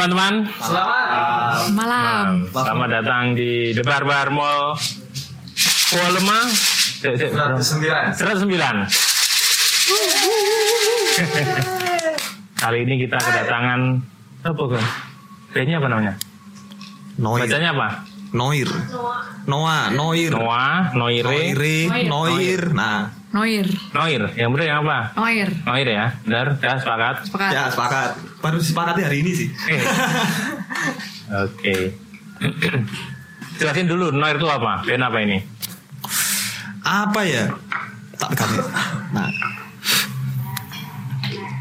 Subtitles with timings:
[0.00, 1.76] Selamat malam teman-teman.
[1.76, 2.48] Malam.
[2.48, 4.72] Selamat datang di The Barbar Mall
[5.92, 6.40] Kualema.
[7.04, 7.60] Eh, eh, berapa?
[7.60, 8.88] 109.
[12.64, 13.80] Kali ini kita kedatangan
[14.40, 14.84] apa kan?
[15.52, 16.14] Bandnya apa namanya?
[17.20, 17.44] Noir.
[17.44, 17.88] Bacanya apa?
[18.32, 18.72] Noir.
[19.44, 20.32] Noah, Noir.
[20.32, 22.62] Noah, Noire, Noire, Noir.
[22.72, 23.66] Nah, Noir.
[23.94, 24.22] Noir.
[24.34, 24.98] Yang benar yang apa?
[25.14, 25.48] Noir.
[25.62, 26.46] Noir ya, benar.
[26.58, 27.16] Ya sepakat.
[27.30, 27.50] Sepakat.
[27.54, 28.10] ya sepakat.
[28.42, 29.48] Baru disepakati hari ini sih.
[31.46, 31.94] Oke.
[33.62, 34.82] Jelasin dulu Noir itu apa?
[34.82, 35.38] Band apa ini?
[36.82, 37.44] Apa ya?
[38.18, 38.64] Tak pegang ya.
[39.14, 39.30] Nah.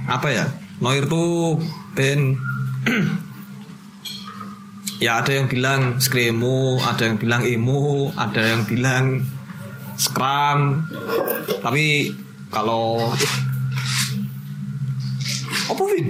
[0.09, 0.45] Apa ya?
[0.81, 1.61] Noir tuh
[1.93, 2.33] band
[4.99, 9.23] Ya ada yang bilang screamo, ada yang bilang emo, ada yang bilang
[9.99, 10.87] scrum.
[11.59, 12.15] Tapi
[12.47, 13.11] kalau
[15.69, 16.07] apa Vin?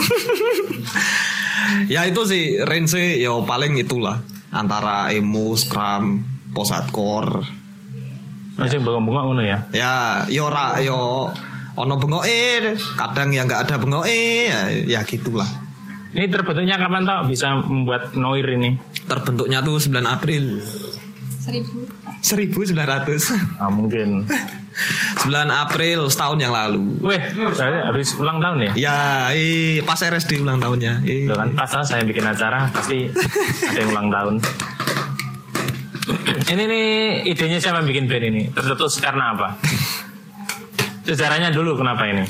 [1.94, 4.18] ya itu sih range ya paling itulah
[4.50, 7.46] antara emo, scrum, post hardcore.
[8.58, 9.58] Masih bengok-bengok ngono ya?
[9.72, 11.30] Ya, yo ora yo
[11.78, 15.48] ono bengoke, kadang ya nggak ada bengoke, ya, ya gitulah.
[16.10, 18.74] Ini terbentuknya kapan tau bisa membuat Noir ini?
[19.06, 20.58] Terbentuknya tuh 9 April
[21.40, 21.86] Seribu.
[22.20, 23.60] 1900.
[23.60, 24.28] Ah, mungkin.
[25.20, 26.96] 9 April setahun yang lalu.
[27.04, 27.20] Weh,
[27.52, 28.72] saya habis ulang tahun ya?
[28.78, 28.98] Ya,
[29.36, 31.04] eh, pas RSD ulang tahunnya.
[31.04, 31.28] Eh.
[31.28, 33.10] Loh kan pas saya bikin acara pasti
[33.68, 34.34] ada yang ulang tahun.
[36.50, 36.86] ini nih
[37.30, 38.42] idenya siapa yang bikin band ini?
[38.50, 39.58] Tercetus karena apa?
[41.04, 42.24] Sejarahnya dulu kenapa ini?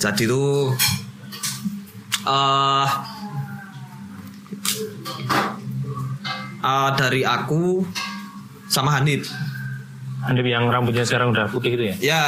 [0.00, 0.72] Jadi tuh
[2.22, 2.88] eh
[6.62, 7.82] eh, dari aku
[8.72, 9.28] sama Hanif.
[10.22, 11.94] Handip yang rambutnya sekarang udah putih itu ya?
[12.00, 12.24] Ya,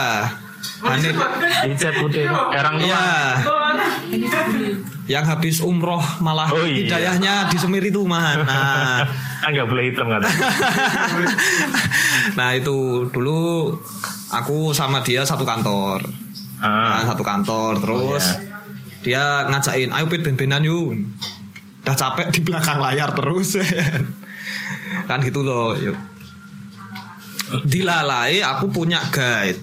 [0.84, 1.16] Hanif.
[1.64, 2.92] Dicat putih, orang tua.
[2.92, 3.04] Ya.
[5.04, 6.84] Yang habis umroh malah Oh, iya.
[6.84, 8.36] hidayahnya di Semir itu mah.
[8.40, 9.00] Nah,
[9.40, 10.24] Kan nggak boleh hitam kata.
[12.38, 13.72] nah itu dulu
[14.30, 16.02] aku sama dia satu kantor.
[16.58, 18.40] Ah, Nah, satu kantor terus Oh,
[19.04, 20.96] dia ngajakin ayo pit ben-benan yuk.
[21.84, 23.60] Udah capek di belakang layar terus.
[25.08, 25.76] kan gitu loh.
[25.76, 25.96] Yuk.
[27.62, 29.60] Dilalai aku punya guide.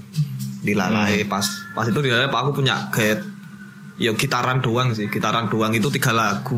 [0.64, 1.44] Dilalai pas
[1.76, 3.26] pas itu dilalai aku punya guide.
[4.00, 6.58] Ya gitaran doang sih, gitaran doang itu tiga lagu.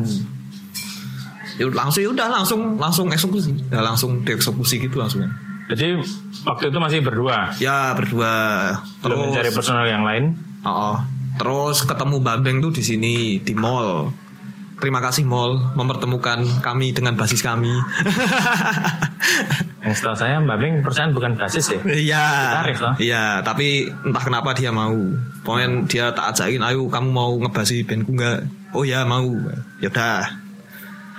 [1.58, 3.52] Ya langsung ya udah langsung langsung eksekusi.
[3.70, 5.26] Ya langsung dieksekusi gitu langsung.
[5.64, 5.96] jadi
[6.44, 7.56] waktu itu masih berdua.
[7.56, 8.32] Ya berdua.
[9.00, 10.36] Belum mencari Terus personal yang lain.
[10.64, 11.00] Oh,
[11.40, 14.12] terus ketemu Bambeng tuh di sini di mall.
[14.74, 17.70] Terima kasih mall mempertemukan kami dengan basis kami.
[19.84, 21.80] Yang setahu saya Mbak Beng perusahaan bukan basis ya?
[21.84, 22.26] Iya.
[22.80, 22.94] Loh.
[22.96, 24.96] Iya, tapi entah kenapa dia mau.
[25.44, 28.48] Pokoknya dia tak ajakin, ayo kamu mau ngebasi bandku nggak?
[28.72, 29.28] Oh ya mau.
[29.84, 30.24] Ya udah.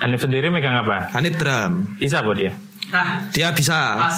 [0.01, 1.13] Hanif sendiri megang apa?
[1.13, 1.85] Hanif drum.
[2.01, 2.51] Bisa buat dia?
[3.37, 4.09] Dia bisa.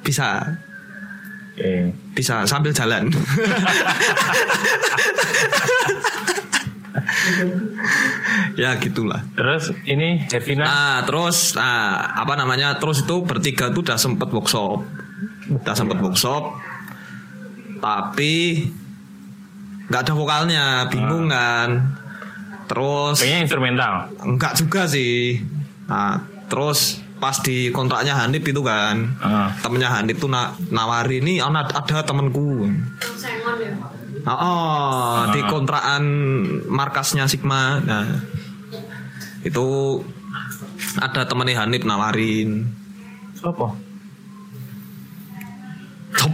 [0.00, 0.42] Bisa.
[1.54, 1.92] Oke.
[2.16, 3.12] Bisa sambil jalan.
[8.62, 9.22] ya gitulah.
[9.34, 12.76] Terus ini Hervina Nah, terus nah, apa namanya?
[12.76, 14.82] Terus itu bertiga tuh udah sempet workshop.
[15.48, 16.58] Udah sempet workshop.
[17.78, 18.66] Tapi
[19.88, 21.96] nggak ada vokalnya, bingung kan.
[22.68, 23.92] Terus kayaknya instrumental.
[24.20, 25.40] enggak juga sih.
[25.88, 26.20] Nah,
[26.52, 29.50] terus pas di kontraknya Hanif itu kan, Ah.
[29.58, 32.68] temennya Hanif tuh na nawari ini ada, ada temenku.
[34.28, 36.04] Oh, oh, di kontrakan
[36.68, 37.80] markasnya Sigma.
[37.80, 38.04] Nah,
[39.40, 39.66] itu
[41.00, 42.68] ada temennya Hanif nawarin.
[43.40, 43.72] Apa?
[46.18, 46.32] Sop,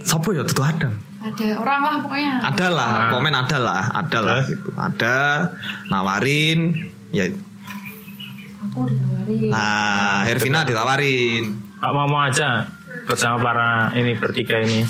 [0.00, 0.88] sopo ya itu ada.
[1.26, 2.32] Ada orang lah pokoknya.
[2.40, 3.10] Ada lah, Ah.
[3.12, 4.70] komen ada lah, ada lah gitu.
[4.78, 5.16] Ada
[5.90, 7.26] nawarin, ya.
[8.64, 9.50] Aku ditawarin.
[9.50, 11.44] Nah, Hervina ditawarin.
[11.82, 12.64] Pak mau aja
[13.04, 14.86] bersama para ini bertiga ini.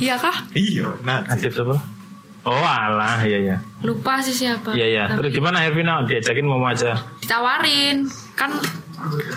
[0.00, 0.36] Iya kah?
[0.56, 1.20] Iya, nah.
[1.26, 1.76] Nasib siapa?
[2.42, 3.56] Oh alah, iya iya.
[3.86, 4.74] Lupa sih siapa.
[4.74, 5.04] Iya iya.
[5.06, 6.02] Tapi Terus gimana Hervina?
[6.02, 6.98] Diajakin mau mau aja.
[7.22, 8.02] Ditawarin.
[8.34, 8.50] Kan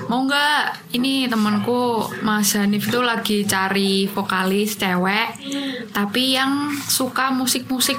[0.09, 0.89] mau nggak?
[0.97, 5.37] Ini temanku Mas Hanif tuh lagi cari vokalis cewek,
[5.93, 7.97] tapi yang suka musik-musik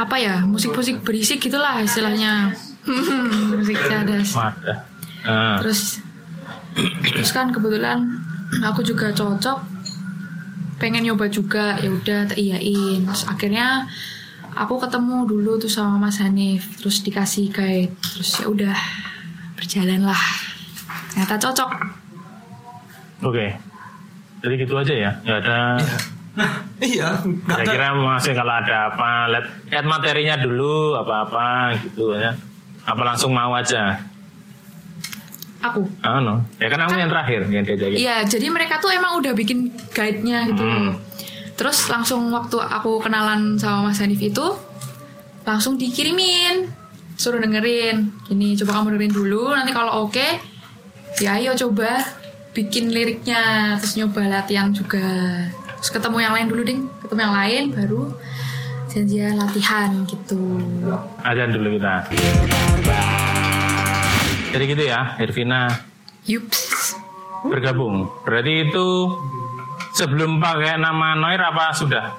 [0.00, 0.40] apa ya?
[0.40, 2.56] Musik-musik berisik gitulah istilahnya.
[3.60, 4.32] musik cadas.
[5.28, 6.00] Ah, terus
[7.12, 8.00] terus kan kebetulan
[8.64, 9.77] aku juga cocok
[10.78, 13.86] pengen nyoba juga ya udah tak iyain terus akhirnya
[14.54, 18.76] aku ketemu dulu tuh sama Mas Hanif terus dikasih guide terus ya udah
[19.58, 20.22] berjalan lah
[21.12, 21.70] ternyata cocok
[23.18, 23.50] Oke.
[24.38, 25.10] Jadi gitu aja ya.
[25.26, 25.58] Nggak ada
[26.78, 27.66] Iya, nggak ada.
[27.66, 32.30] Kira-kira masih kalau ada apa, lihat, lihat materinya dulu apa-apa gitu ya.
[32.86, 33.98] Apa langsung mau aja?
[35.58, 35.82] Aku.
[36.06, 36.46] Ah, no.
[36.62, 37.98] Ya kan kamu yang terakhir yang diajakin.
[37.98, 40.62] Iya, jadi mereka tuh emang udah bikin guide-nya gitu.
[40.62, 40.94] Hmm.
[41.58, 44.46] Terus langsung waktu aku kenalan sama Mas Hanif itu
[45.42, 46.70] langsung dikirimin
[47.18, 48.14] suruh dengerin.
[48.30, 49.42] Gini, coba kamu dengerin dulu.
[49.50, 50.28] Nanti kalau oke,
[51.18, 52.06] ya ayo coba
[52.54, 53.74] bikin liriknya.
[53.82, 55.42] Terus nyoba latihan juga.
[55.82, 58.02] Terus ketemu yang lain dulu ding, ketemu yang lain baru
[58.88, 60.58] janjian latihan gitu.
[61.22, 61.94] Ajan dulu kita.
[64.48, 65.68] Jadi gitu ya, Irvina
[66.24, 66.96] Yups.
[67.44, 68.08] bergabung.
[68.24, 68.88] Berarti itu
[69.92, 72.16] sebelum pakai nama Noir apa sudah?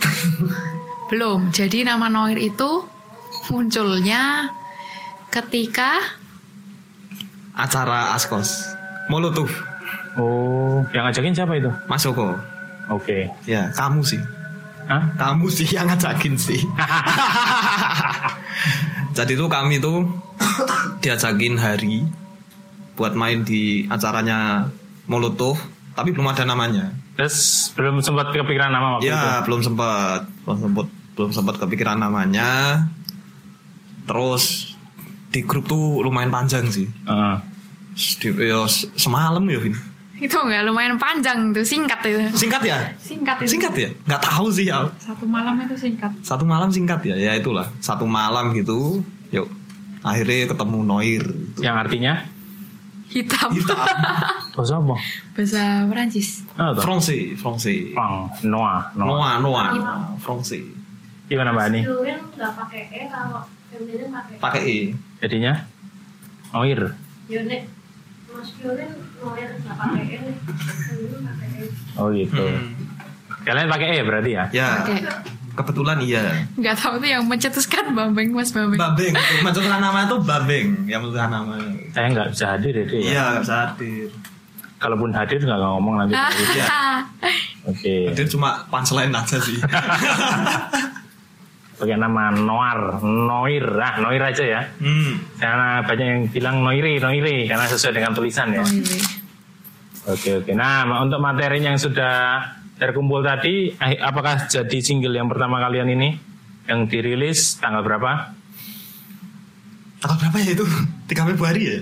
[1.10, 1.50] Belum.
[1.50, 2.86] Jadi nama Noir itu
[3.50, 4.54] munculnya
[5.28, 5.98] ketika
[7.58, 8.70] Acara Askos.
[9.10, 9.50] Molotov.
[10.14, 11.70] Oh, yang ngajakin siapa itu?
[11.90, 12.38] Mas Joko.
[12.88, 13.26] Oke.
[13.46, 14.22] Ya, kamu sih.
[14.86, 15.10] Hah?
[15.18, 16.62] Kamu sih yang ngajakin sih.
[19.10, 20.06] Jadi tuh kami tuh
[21.00, 22.06] diajakin hari
[22.94, 24.68] buat main di acaranya
[25.04, 25.58] Molotov,
[25.92, 26.94] tapi belum ada namanya.
[27.16, 29.12] Terus belum sempat kepikiran nama waktu itu.
[29.12, 30.86] Ya, belum sempat, belum sempat,
[31.16, 32.84] belum sempat kepikiran namanya.
[34.06, 34.74] Terus
[35.30, 36.86] di grup tuh lumayan panjang sih.
[36.86, 37.36] Heeh.
[37.92, 39.74] Di, ya, se- semalam ya, Vin.
[40.20, 42.20] Itu nggak lumayan panjang tuh singkat itu.
[42.36, 42.78] Singkat ya?
[43.00, 43.56] Singkat itu.
[43.56, 43.88] Singkat ya?
[44.04, 44.84] Nggak tahu sih ya.
[45.00, 46.12] Satu malam itu singkat.
[46.20, 47.64] Satu malam singkat ya, ya itulah.
[47.80, 49.00] Satu malam gitu,
[49.32, 49.48] yuk.
[50.04, 51.24] Akhirnya ketemu Noir.
[51.24, 51.60] Gitu.
[51.60, 52.24] yang artinya
[53.10, 53.50] Hitam.
[53.50, 53.74] Hitam.
[54.54, 54.94] bahasa apa?
[55.34, 56.46] Bahasa Perancis.
[56.54, 56.82] Oh, toh.
[56.86, 57.90] Francais, Francais.
[57.90, 59.42] Pang, Noah, Noah.
[59.42, 59.98] Noah, Noah.
[60.22, 60.62] Francais.
[61.26, 61.80] Gimana Mbak Ani?
[61.82, 64.78] Nggak pakai e kalau pakai Pakai E.
[65.22, 65.54] Jadinya
[66.54, 66.94] Noir.
[72.00, 72.44] Oh gitu.
[72.44, 72.72] Hmm.
[73.44, 74.44] Kalian pakai E berarti ya?
[74.52, 74.96] Ya, Oke.
[75.56, 76.22] kebetulan iya.
[76.56, 78.80] Nggak tahu tuh yang mencetuskan Bambeng Mas Bambeng.
[78.80, 79.12] Babeng,
[79.44, 81.54] menentukan nama itu Babeng yang menentukan nama.
[81.92, 83.00] Saya nggak bisa hadir ya, Dek, ya.
[83.00, 84.08] Iya, nggak bisa hadir.
[84.80, 86.14] Kalaupun hadir nggak ngomong nanti.
[86.20, 86.30] Ah.
[86.32, 86.66] Iya.
[87.68, 87.94] Oke.
[88.12, 89.58] Hadir cuma punchline aja sih.
[91.80, 94.60] Pakai nama Noir, Noir, ah Noir aja ya.
[94.76, 95.40] hmm.
[95.40, 98.60] Karena banyak yang bilang Noiri, Noiri karena sesuai dengan tulisan ya.
[98.60, 99.00] Oh, iya.
[100.12, 100.50] Oke oke.
[100.52, 102.44] Nah untuk materi yang sudah
[102.76, 106.08] terkumpul tadi, eh, apakah jadi single yang pertama kalian ini
[106.68, 108.32] yang dirilis tanggal berapa?
[110.00, 110.64] Tanggal berapa ya itu?
[111.08, 111.78] 3 Februari ya?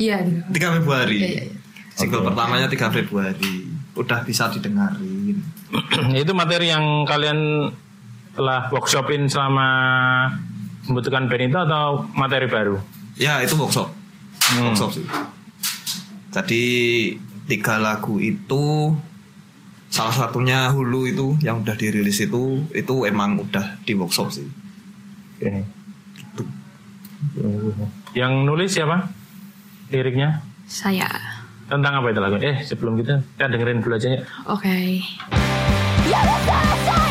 [0.00, 0.16] Iya.
[0.52, 1.16] 3 Februari.
[1.20, 1.56] Iya, iya, iya.
[1.94, 2.28] Single Oke.
[2.32, 3.54] pertamanya 3 Februari.
[3.94, 5.38] Udah bisa didengarin.
[6.22, 7.70] itu materi yang kalian
[8.34, 9.68] telah workshopin selama
[10.90, 12.76] membutuhkan band itu atau materi baru?
[13.14, 13.88] Ya, itu workshop.
[14.52, 14.70] Hmm.
[14.70, 15.06] Workshop sih.
[16.34, 16.64] Jadi
[17.46, 18.92] tiga lagu itu
[19.86, 24.46] salah satunya Hulu itu yang udah dirilis itu itu emang udah di workshop sih.
[25.38, 25.62] Oke.
[28.18, 29.10] Yang nulis siapa?
[29.94, 31.06] Liriknya Saya.
[31.70, 32.36] tentang apa itu lagu?
[32.42, 34.20] Eh sebelum kita kita dengerin dulu aja ya.
[34.50, 35.00] Oke.
[36.04, 37.03] Yeah,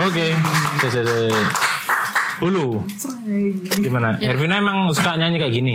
[0.00, 0.32] Oke.
[2.40, 2.82] Hulu.
[3.84, 4.16] Gimana?
[4.18, 5.74] Ervina emang suka nyanyi kayak gini?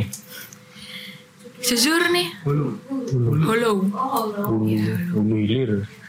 [1.62, 2.28] Jujur nih.
[2.42, 2.68] Hulu.
[3.10, 3.30] Hulu.
[3.32, 3.46] Hulu.
[3.46, 4.42] Hulu.
[4.44, 4.74] Hulu.
[5.14, 5.38] Hulu.
[5.38, 5.38] Hulu.
[5.46, 6.05] Hulu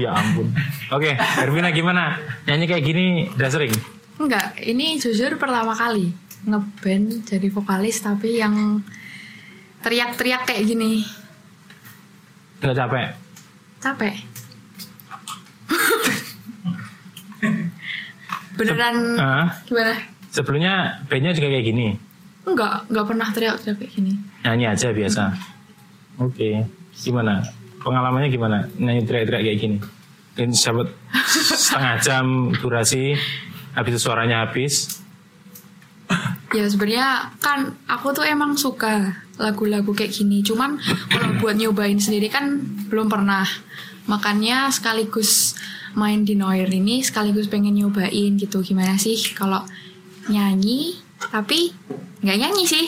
[0.00, 0.48] ya ampun.
[0.88, 2.16] Oke, Hervina gimana?
[2.48, 3.72] Nyanyi kayak gini udah sering?
[4.16, 6.12] Enggak, ini jujur pertama kali
[6.42, 8.80] ngeband jadi vokalis tapi yang
[9.84, 11.04] teriak-teriak kayak gini.
[12.62, 13.06] Nggak capek?
[13.82, 14.14] Capek.
[18.52, 19.96] Beneran Ah, gimana?
[20.32, 21.88] sebelumnya bandnya juga kayak gini?
[22.42, 24.12] Enggak, enggak pernah teriak-teriak kayak gini.
[24.44, 25.22] Nyanyi aja biasa.
[26.22, 26.62] Oke,
[26.94, 27.42] gimana?
[27.82, 28.70] Pengalamannya gimana?
[28.78, 29.76] Nyanyi teriak-teriak kayak gini?
[30.38, 30.94] Dan sahabat
[31.26, 33.18] setengah jam durasi,
[33.74, 35.02] habis suaranya habis.
[36.52, 40.44] Ya sebenarnya kan aku tuh emang suka lagu-lagu kayak gini.
[40.44, 40.78] Cuman
[41.10, 43.44] kalau buat nyobain sendiri kan belum pernah.
[44.06, 45.56] Makanya sekaligus
[45.96, 48.60] main di Noir ini sekaligus pengen nyobain gitu.
[48.60, 49.64] Gimana sih kalau
[50.28, 51.72] nyanyi tapi
[52.20, 52.86] nggak nyanyi sih.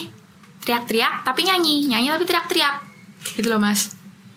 [0.64, 1.88] Teriak-teriak tapi nyanyi.
[1.88, 2.93] Nyanyi tapi teriak-teriak.
[3.32, 3.96] Gitu loh mas.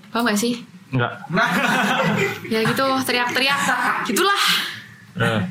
[0.09, 0.63] Paham gak sih?
[0.95, 1.19] Enggak.
[2.53, 3.59] Ya gitu teriak-teriak.
[4.07, 4.43] Gitulah.
[5.19, 5.41] Eh,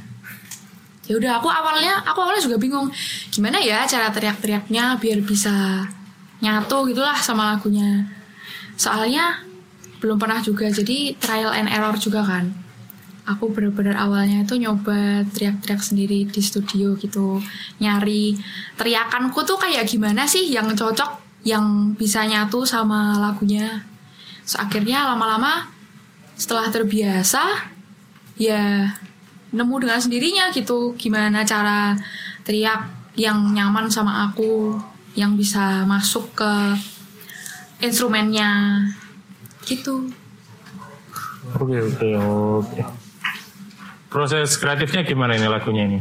[1.07, 2.91] ya udah aku awalnya aku awalnya juga bingung
[3.31, 5.87] gimana ya cara teriak-teriaknya biar bisa
[6.43, 8.11] nyatu gitulah sama lagunya
[8.75, 9.43] soalnya
[10.03, 12.51] belum pernah juga jadi trial and error juga kan
[13.27, 17.43] aku bener-bener awalnya itu nyoba teriak-teriak sendiri di studio gitu
[17.83, 18.39] nyari
[18.79, 23.87] teriakanku tuh kayak gimana sih yang cocok yang bisa nyatu sama lagunya
[24.43, 25.71] so, akhirnya lama-lama
[26.35, 27.71] setelah terbiasa
[28.35, 28.91] ya
[29.55, 31.95] nemu dengan sendirinya gitu gimana cara
[32.43, 34.75] teriak yang nyaman sama aku
[35.15, 36.53] yang bisa masuk ke
[37.81, 38.83] instrumennya
[39.65, 40.11] gitu
[41.55, 42.09] Oke oke
[42.59, 42.81] oke.
[44.11, 46.01] Proses kreatifnya gimana ini lagunya ini?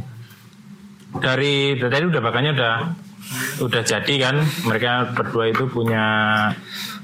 [1.16, 2.76] Dari dari udah makanya udah
[3.58, 6.04] udah jadi kan mereka berdua itu punya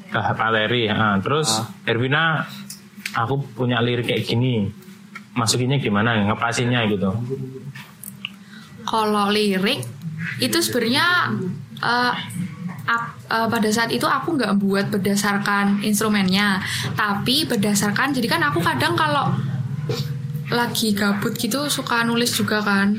[0.09, 0.87] tahap materi.
[0.87, 1.47] Nah, terus
[1.83, 2.43] Erwina
[3.13, 4.67] aku punya lirik kayak gini.
[5.31, 6.19] Masukinnya gimana?
[6.27, 7.07] Ngepasinnya gitu.
[8.81, 9.81] kalau lirik
[10.37, 11.31] itu sebenarnya
[11.79, 12.13] eh,
[12.83, 16.59] ak- eh, pada saat itu aku nggak buat berdasarkan instrumennya
[16.91, 19.31] tapi berdasarkan jadi kan aku kadang kalau
[20.49, 22.97] lagi gabut gitu suka nulis juga kan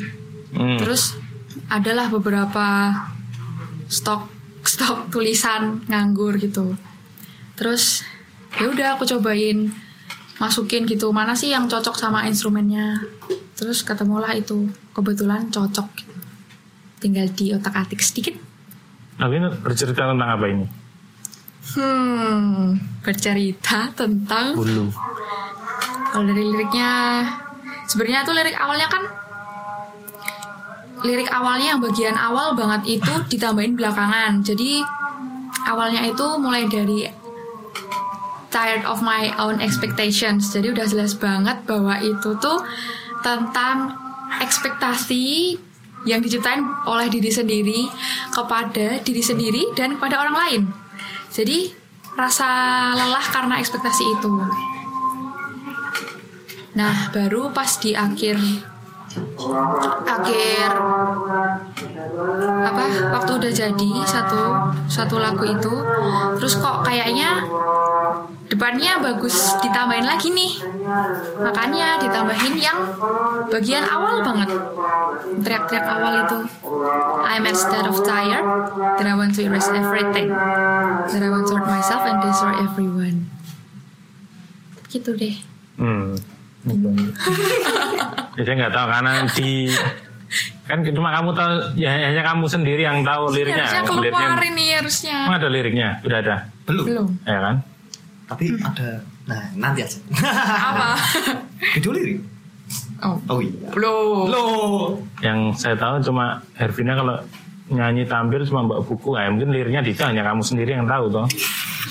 [0.53, 0.77] Hmm.
[0.77, 1.17] terus
[1.67, 2.93] adalah beberapa
[3.93, 4.33] stok
[4.65, 6.73] stok tulisan nganggur gitu
[7.61, 8.01] terus
[8.57, 9.69] ya udah aku cobain
[10.41, 13.05] masukin gitu mana sih yang cocok sama instrumennya
[13.53, 14.65] terus ketemulah itu
[14.97, 16.17] kebetulan cocok gitu.
[17.05, 18.33] tinggal di otak atik sedikit
[19.23, 20.67] ini bercerita tentang apa ini?
[21.77, 22.75] hmm
[23.07, 24.91] bercerita tentang Hulu.
[26.11, 26.91] Kalau dari liriknya
[27.87, 29.22] sebenarnya tuh lirik awalnya kan
[31.03, 34.43] lirik awalnya yang bagian awal banget itu ditambahin belakangan.
[34.43, 34.83] Jadi
[35.67, 37.07] awalnya itu mulai dari
[38.53, 40.53] tired of my own expectations.
[40.53, 42.63] Jadi udah jelas banget bahwa itu tuh
[43.25, 43.97] tentang
[44.43, 45.57] ekspektasi
[46.03, 47.87] yang diciptain oleh diri sendiri
[48.35, 50.63] kepada diri sendiri dan kepada orang lain.
[51.31, 51.71] Jadi
[52.19, 52.49] rasa
[52.93, 54.33] lelah karena ekspektasi itu.
[56.73, 58.41] Nah, baru pas di akhir
[60.07, 60.69] akhir
[62.63, 64.43] apa waktu udah jadi satu
[64.89, 65.75] satu lagu itu.
[66.41, 67.45] Terus kok kayaknya
[68.49, 70.53] depannya bagus ditambahin lagi nih.
[71.41, 72.79] Makanya ditambahin yang
[73.49, 74.49] bagian awal banget.
[75.43, 76.39] Teriak-teriak awal itu.
[77.23, 78.45] I'm instead of tired
[79.01, 80.29] that I want to erase everything
[81.09, 83.29] that I want to hurt myself and destroy everyone.
[84.93, 85.37] Gitu deh.
[85.81, 86.21] Hmm.
[88.33, 89.51] Ya, saya nggak tahu karena di
[90.65, 93.69] kan cuma kamu tahu ya hanya kamu sendiri yang tahu liriknya.
[93.69, 96.85] harusnya Liriknya keluar ini harusnya emang ada liriknya, udah ada, Belum.
[96.89, 97.57] belum ya kan?
[98.33, 98.91] Tapi ada.
[99.23, 99.99] Nah, nanti aja.
[100.73, 100.89] apa
[101.77, 102.19] Video lirik.
[103.05, 103.69] oh Oh iya.
[103.71, 104.97] belum Loh.
[105.21, 107.21] Yang saya tahu cuma Hervina kalau
[107.69, 111.27] nyanyi tampil cuma bawa buku, ya mungkin liriknya itu hanya kamu sendiri yang tahu toh.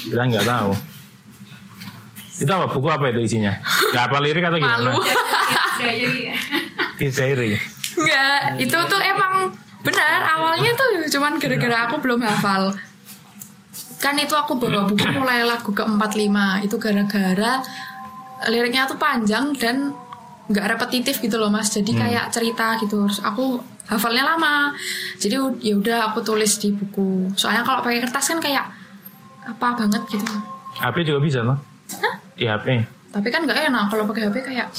[0.10, 0.72] Kita nggak tahu.
[2.41, 3.53] Itu apa buku apa itu isinya?
[3.93, 4.98] Gak apa lirik atau gimana?
[4.98, 5.05] malu
[5.77, 6.33] Diary.
[7.98, 12.74] Enggak, itu tuh emang benar awalnya tuh cuman gara-gara aku belum hafal.
[14.01, 17.62] Kan itu aku bawa buku mulai lagu ke-45 itu gara-gara
[18.50, 19.93] liriknya tuh panjang dan
[20.50, 21.69] nggak repetitif gitu loh mas.
[21.69, 23.05] Jadi kayak cerita gitu.
[23.05, 24.74] Terus aku hafalnya lama.
[25.21, 27.29] Jadi ya udah aku tulis di buku.
[27.38, 28.65] Soalnya kalau pakai kertas kan kayak
[29.45, 30.25] apa banget gitu.
[30.81, 31.71] HP juga bisa loh.
[32.33, 32.67] Di HP.
[33.12, 34.69] tapi kan nggak enak kalau pakai HP kayak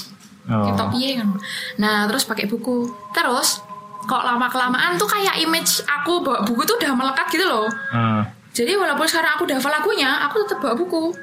[0.43, 0.67] Oh.
[0.67, 1.29] kita piye kan
[1.77, 3.63] nah terus pakai buku terus
[4.03, 8.27] kok lama kelamaan tuh kayak image aku bawa buku tuh udah melekat gitu loh Hmm.
[8.51, 11.15] jadi walaupun sekarang aku udah hafal lagunya aku tetap bawa buku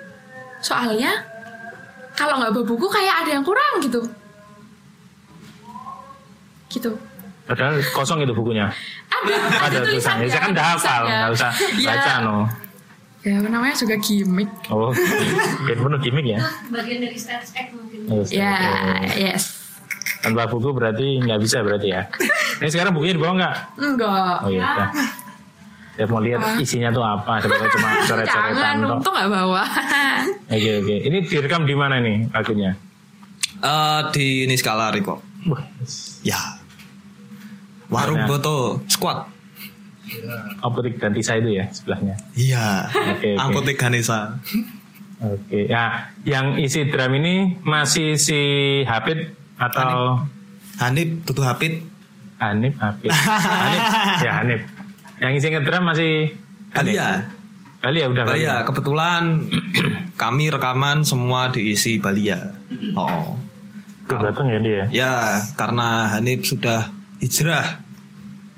[0.60, 1.12] soalnya
[2.14, 4.00] kalau nggak bawa buku kayak ada yang kurang gitu
[6.70, 6.92] gitu
[7.44, 8.70] Padahal kosong itu bukunya.
[9.10, 9.34] ada
[9.66, 10.30] Ada tulisannya.
[10.30, 12.46] Saya kan udah hafal, nggak usah ya, baca no.
[13.20, 16.40] Ya namanya juga gimmick Oh, kan penuh gimmick ya.
[16.68, 19.12] bagian dari stage act mungkin Yes, ya oke.
[19.18, 19.44] yes
[20.20, 22.04] Tanpa buku berarti nggak bisa berarti ya.
[22.60, 23.56] Ini sekarang bukunya dibawa nggak?
[23.78, 24.68] enggak Oh iya.
[24.68, 24.90] udah.
[25.96, 27.40] Saya mau lihat isinya tuh apa.
[27.40, 29.64] Sebenarnya cuma coret-coretan jangan untung nggak bawa
[30.50, 30.96] Oke oke.
[31.02, 32.72] Ini direkam di mana nih lagunya?
[33.60, 35.24] Eh, di ini skala Riko.
[35.48, 35.64] Wah,
[36.20, 36.40] Ya.
[37.88, 38.28] Warung?
[38.28, 39.24] Boto Squad.
[40.60, 42.16] Apotek dan Tisa itu ya sebelahnya.
[42.34, 42.90] Iya.
[42.90, 43.32] Oke, oke.
[43.38, 44.38] Apotek Ganesa.
[45.20, 45.68] Oke.
[45.68, 48.40] Ya, yang isi drum ini masih si
[48.88, 50.24] Hafid atau
[50.80, 51.84] Hanif Tutu Hapit.
[52.40, 53.12] Hanif Hafid?
[53.12, 53.84] Hanif.
[54.26, 54.62] Ya Hanif.
[55.20, 56.14] Yang isi ngedrum masih?
[56.72, 57.28] Balia.
[57.84, 58.44] Balia udah Balia.
[58.44, 59.24] ya, Kebetulan
[60.22, 62.56] kami rekaman semua diisi Balia.
[62.96, 63.36] Oh.
[64.08, 64.84] Tuh datang ya dia.
[64.90, 65.14] Ya,
[65.60, 66.88] karena Hanif sudah
[67.20, 67.84] hijrah.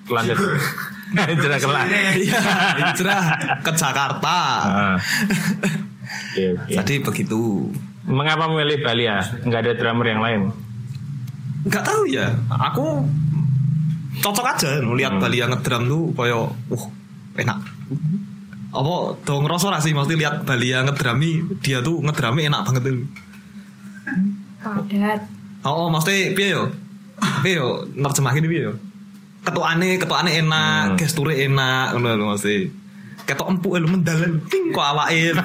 [0.06, 0.38] Lanjut.
[1.32, 1.86] Hijrah kelar.
[2.16, 2.40] Iya,
[2.80, 3.24] hijrah
[3.60, 4.40] ke Jakarta.
[4.64, 4.98] Ah.
[6.32, 6.72] Oke, oke.
[6.72, 7.68] Jadi begitu.
[8.08, 9.20] Mengapa memilih Balia?
[9.44, 10.42] Nggak ada drummer yang lain?
[11.68, 12.32] Nggak tahu ya.
[12.72, 13.04] Aku
[14.24, 16.84] cocok aja ngeliat Balia ngedrum tuh koyo uh
[17.38, 17.60] enak.
[18.72, 23.04] Apa dong ngerasa ra sih mesti lihat Balia ngedrami dia tuh ngedrami enak banget tuh.
[24.62, 25.22] padat
[25.62, 26.74] Oh, mesti piye yo?
[27.46, 28.74] Piye yo nerjemahin piye yo?
[29.42, 30.98] Ketuane, ketuane enak, Hmm.
[30.98, 32.58] gesture enak ngono lho mesti.
[33.22, 35.34] Ketok empuk lho mendalan ting kok awake.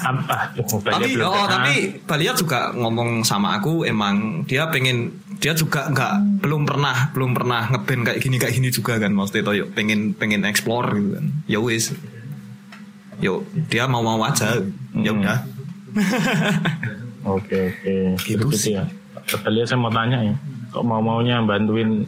[0.00, 0.36] Apa?
[0.56, 1.48] Tapi oh datang.
[1.60, 7.30] tapi Balia juga ngomong sama aku emang dia pengen dia juga nggak belum pernah belum
[7.32, 11.14] pernah ngeband kayak gini kayak gini juga kan maksudnya toh yuk pengen pengen explore gitu
[11.14, 11.94] kan ya wis
[13.18, 14.58] yuk dia mau mau aja
[14.96, 15.20] ya Hmm.
[15.20, 15.38] udah
[17.28, 17.94] Oke oke.
[18.18, 18.72] Gitu Gitu sih.
[18.74, 18.84] ya.
[19.38, 20.34] Balia saya mau tanya ya.
[20.68, 22.04] Kok mau maunya bantuin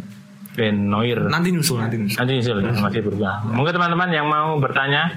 [0.50, 1.20] band Noir?
[1.26, 3.35] nanti nyusul nanti nyusul Nanti nyusul ya, masih berubah.
[3.46, 5.14] Mungkin teman-teman yang mau bertanya,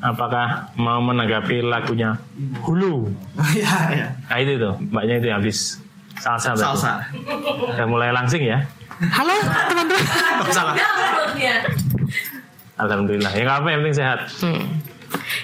[0.00, 2.16] apakah mau menanggapi lagunya
[2.60, 3.08] Hulu?
[3.54, 5.78] ya ya Nah itu tuh, mbaknya itu yang habis
[6.16, 6.52] salsa.
[6.52, 6.92] salsa
[7.66, 8.58] Udah mulai langsing ya.
[9.00, 9.32] halo
[9.66, 10.04] teman-teman
[10.40, 10.74] Oh, salah
[12.76, 13.32] Alhamdulillah.
[13.32, 14.18] Ya apa yang penting sehat.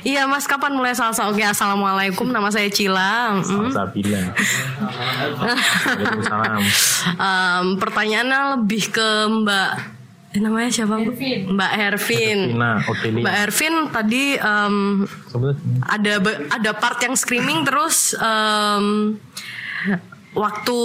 [0.06, 1.26] Iya mas kapan mulai salsa?
[1.26, 3.42] Oke assalamualaikum nama saya Cila.
[3.42, 3.42] Mm.
[3.42, 4.22] Salsa bila.
[5.34, 6.62] Waalaikumsalam.
[7.18, 9.70] Em, pertanyaannya lebih ke Mbak
[10.30, 11.50] eh, namanya siapa Mbak?
[11.50, 12.38] Mbak Hervin.
[12.86, 13.22] Odelia.
[13.26, 14.74] Mbak Hervin tadi em,
[15.26, 15.58] Sebut.
[15.82, 16.12] ada
[16.54, 19.18] ada part yang screaming terus em,
[20.36, 20.78] waktu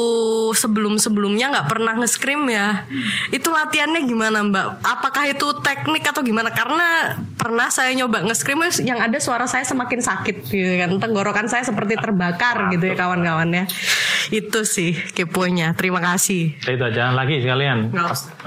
[0.56, 2.88] sebelum sebelumnya nggak pernah nge-scream ya.
[3.36, 4.80] Itu latihannya gimana mbak?
[4.80, 6.56] Apakah itu teknik atau gimana?
[6.56, 10.90] Karena pernah saya nyoba nge-scream yang ada suara saya semakin sakit gitu kan.
[11.04, 13.68] Tenggorokan saya seperti terbakar gitu ya kawan-kawannya.
[14.32, 15.76] Itu sih keponya.
[15.76, 16.56] Terima kasih.
[16.64, 17.92] Itu aja lagi sekalian.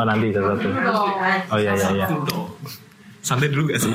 [0.00, 0.66] Oh nanti satu-satu.
[1.52, 2.06] Oh iya iya iya.
[3.24, 3.88] santai dulu gak sih?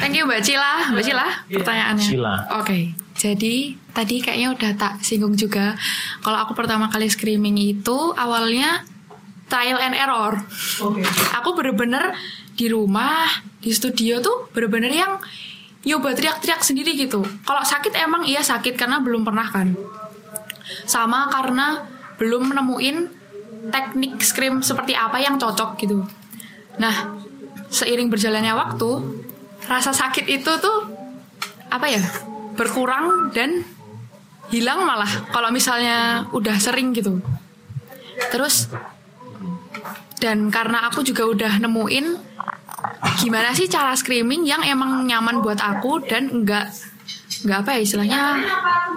[0.00, 2.08] Thank you Mbak Cila, Mbak Cila, pertanyaannya.
[2.08, 2.34] Cila.
[2.56, 5.76] Oke, jadi tadi kayaknya udah tak singgung juga.
[6.24, 8.84] Kalau aku pertama kali screaming itu awalnya
[9.48, 10.40] trial and error.
[11.40, 12.16] Aku bener-bener
[12.56, 13.28] di rumah,
[13.60, 15.12] di studio tuh bener-bener yang
[15.84, 17.20] nyoba teriak-teriak sendiri gitu.
[17.44, 19.76] Kalau sakit emang iya sakit karena belum pernah kan.
[20.88, 21.84] Sama karena
[22.16, 22.96] belum nemuin
[23.68, 26.02] teknik scream seperti apa yang cocok gitu.
[26.80, 27.20] Nah,
[27.68, 28.90] seiring berjalannya waktu,
[29.68, 30.88] rasa sakit itu tuh
[31.68, 32.02] apa ya?
[32.52, 33.64] berkurang dan
[34.52, 37.18] hilang malah kalau misalnya udah sering gitu.
[38.28, 38.68] Terus
[40.20, 42.06] dan karena aku juga udah nemuin
[43.18, 46.70] gimana sih cara screaming yang emang nyaman buat aku dan enggak
[47.42, 48.22] enggak apa ya istilahnya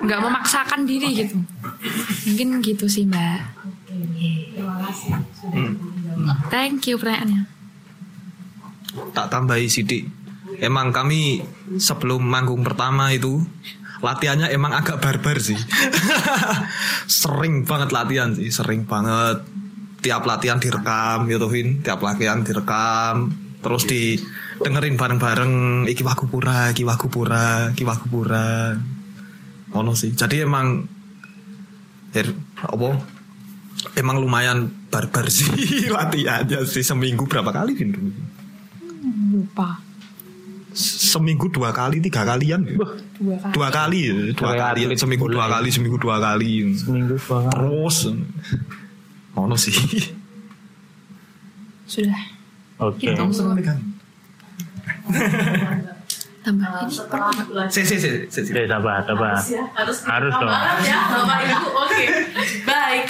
[0.03, 1.39] enggak memaksakan diri gitu.
[2.29, 3.39] Mungkin gitu sih, Mbak.
[6.51, 7.55] Thank you pertanyaannya.
[9.11, 10.07] tak tambahi sidik
[10.63, 11.43] emang kami
[11.79, 13.43] sebelum manggung pertama itu
[14.05, 15.57] latihannya emang agak barbar sih.
[17.09, 19.41] Sering banget latihan sih sering banget.
[20.05, 21.81] Tiap latihan direkam gitu Vin.
[21.81, 23.33] Tiap latihan direkam.
[23.65, 24.13] Terus di
[24.61, 25.53] dengerin bareng-bareng
[25.89, 28.77] iki waku pura iki waku pura iki waku pura
[29.73, 30.13] ono sih.
[30.13, 30.85] Jadi emang
[32.13, 32.27] her,
[32.61, 32.89] apa?
[33.97, 36.85] Emang lumayan barbar sih latihannya sih.
[36.85, 37.89] Seminggu berapa kali Vin?
[39.33, 39.84] Lupa.
[40.75, 42.85] Seminggu dua kali tiga kalian Dua
[43.39, 43.49] kali.
[43.49, 43.99] dua kali
[44.35, 47.49] dua kali atlet seminggu dua kali seminggu dua kali Seminggu dua kali.
[47.49, 47.97] terus
[49.33, 49.73] ono sih
[51.85, 52.17] Sudah.
[52.77, 53.13] Oke.
[53.13, 53.61] Tambah
[56.77, 58.39] ini si si si si,
[59.73, 60.45] harus Harus dong.
[60.45, 62.03] banget ya bapak ibu oke
[62.63, 63.09] baik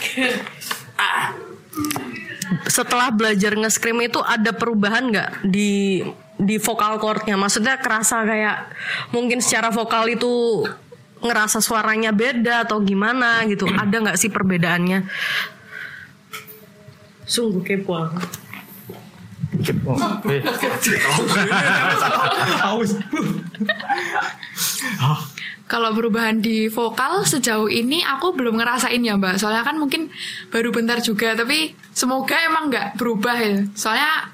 [0.96, 1.36] Ah.
[2.66, 6.02] setelah belajar nge-scream itu ada perubahan nggak di
[6.36, 8.76] di vokal chordnya maksudnya kerasa kayak
[9.16, 10.68] mungkin secara vokal itu
[11.24, 15.08] ngerasa suaranya beda atau gimana gitu ada nggak sih perbedaannya
[17.26, 18.22] sungguh kepo aku.
[20.30, 20.44] Eh,
[25.66, 29.42] Kalau perubahan di vokal sejauh ini aku belum ngerasain ya mbak.
[29.42, 30.14] Soalnya kan mungkin
[30.54, 31.34] baru bentar juga.
[31.34, 33.66] Tapi semoga emang nggak berubah ya.
[33.74, 34.30] Soalnya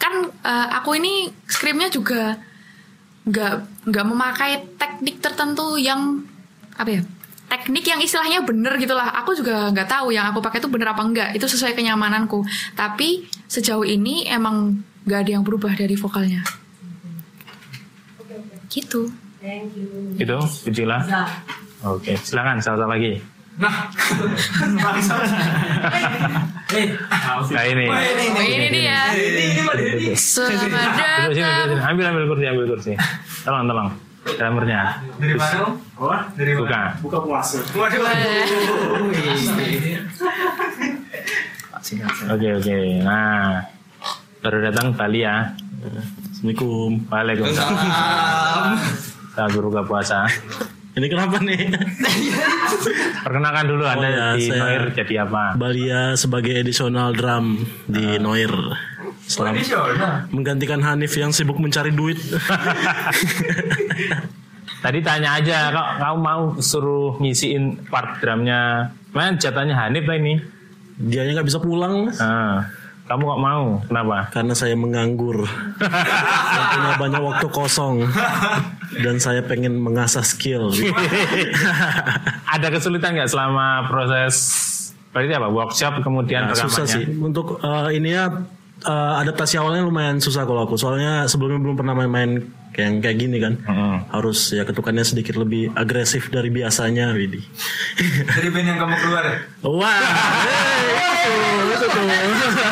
[0.00, 2.40] kan eh, aku ini screamnya juga
[3.28, 6.24] nggak nggak memakai teknik tertentu yang
[6.80, 7.02] apa ya
[7.50, 11.02] teknik yang istilahnya bener gitulah aku juga nggak tahu yang aku pakai itu bener apa
[11.02, 12.46] enggak itu sesuai kenyamananku.
[12.78, 16.46] Tapi sejauh ini emang nggak ada yang berubah dari vokalnya.
[18.70, 19.10] Gitu.
[20.14, 21.02] Itu, Bujila.
[21.82, 23.18] Oke, silakan satu lagi.
[23.58, 23.90] Nah,
[27.66, 27.84] ini.
[27.90, 27.98] Oh,
[28.46, 29.00] ini dia.
[29.10, 31.34] Selamat Duduk sini, duduk datang.
[31.34, 31.82] sini.
[31.82, 32.92] Ambil, ambil kursi, ambil kursi.
[33.42, 33.88] Tolong, tolong.
[34.20, 34.82] Drummernya.
[35.18, 35.58] Dari mana?
[35.98, 36.94] Oh, dari Buka.
[37.02, 37.58] Buka puasa.
[42.30, 42.76] Oke, oke.
[43.02, 43.64] Nah,
[44.44, 45.50] baru datang Bali ya.
[46.30, 46.90] Assalamualaikum.
[47.08, 48.76] Waalaikumsalam.
[49.34, 50.28] Saat berbuka puasa.
[50.90, 51.70] Ini kenapa nih?
[53.24, 55.54] Perkenalkan dulu Oh, Anda ya, di saya- Noir jadi apa?
[55.54, 58.50] Balia sebagai additional drum di Noir.
[59.22, 59.54] Selam
[60.30, 62.18] menggantikan Hanif yang sibuk mencari duit.
[64.80, 68.90] Tadi tanya aja, kok kamu mau suruh ngisiin part drumnya?
[69.12, 70.40] Man, jatahnya Hanif lah ini.
[70.96, 72.66] Dianya nggak bisa pulang Ah,
[73.10, 73.64] kamu kok mau?
[73.82, 74.16] Kenapa?
[74.30, 75.42] karena saya menganggur.
[75.42, 78.06] saya punya banyak waktu kosong
[78.96, 80.70] dan saya pengen mengasah skill.
[82.54, 84.34] Ada kesulitan nggak selama proses
[85.10, 86.94] berarti apa workshop kemudian Nah, susah rekamannya?
[87.10, 88.30] sih untuk eh, ini ya
[88.80, 93.16] eh, adaptasi awalnya lumayan susah kalau aku soalnya sebelumnya belum pernah main-main kayak yang kayak
[93.18, 94.06] gini kan Mm-mm.
[94.08, 97.42] harus ya ketukannya sedikit lebih agresif dari biasanya Widi
[98.22, 99.24] Dari band yang kamu keluar.
[99.66, 99.98] wah
[100.46, 100.69] hey,
[101.70, 102.04] itu tuh.
[102.10, 102.68] Itu tuh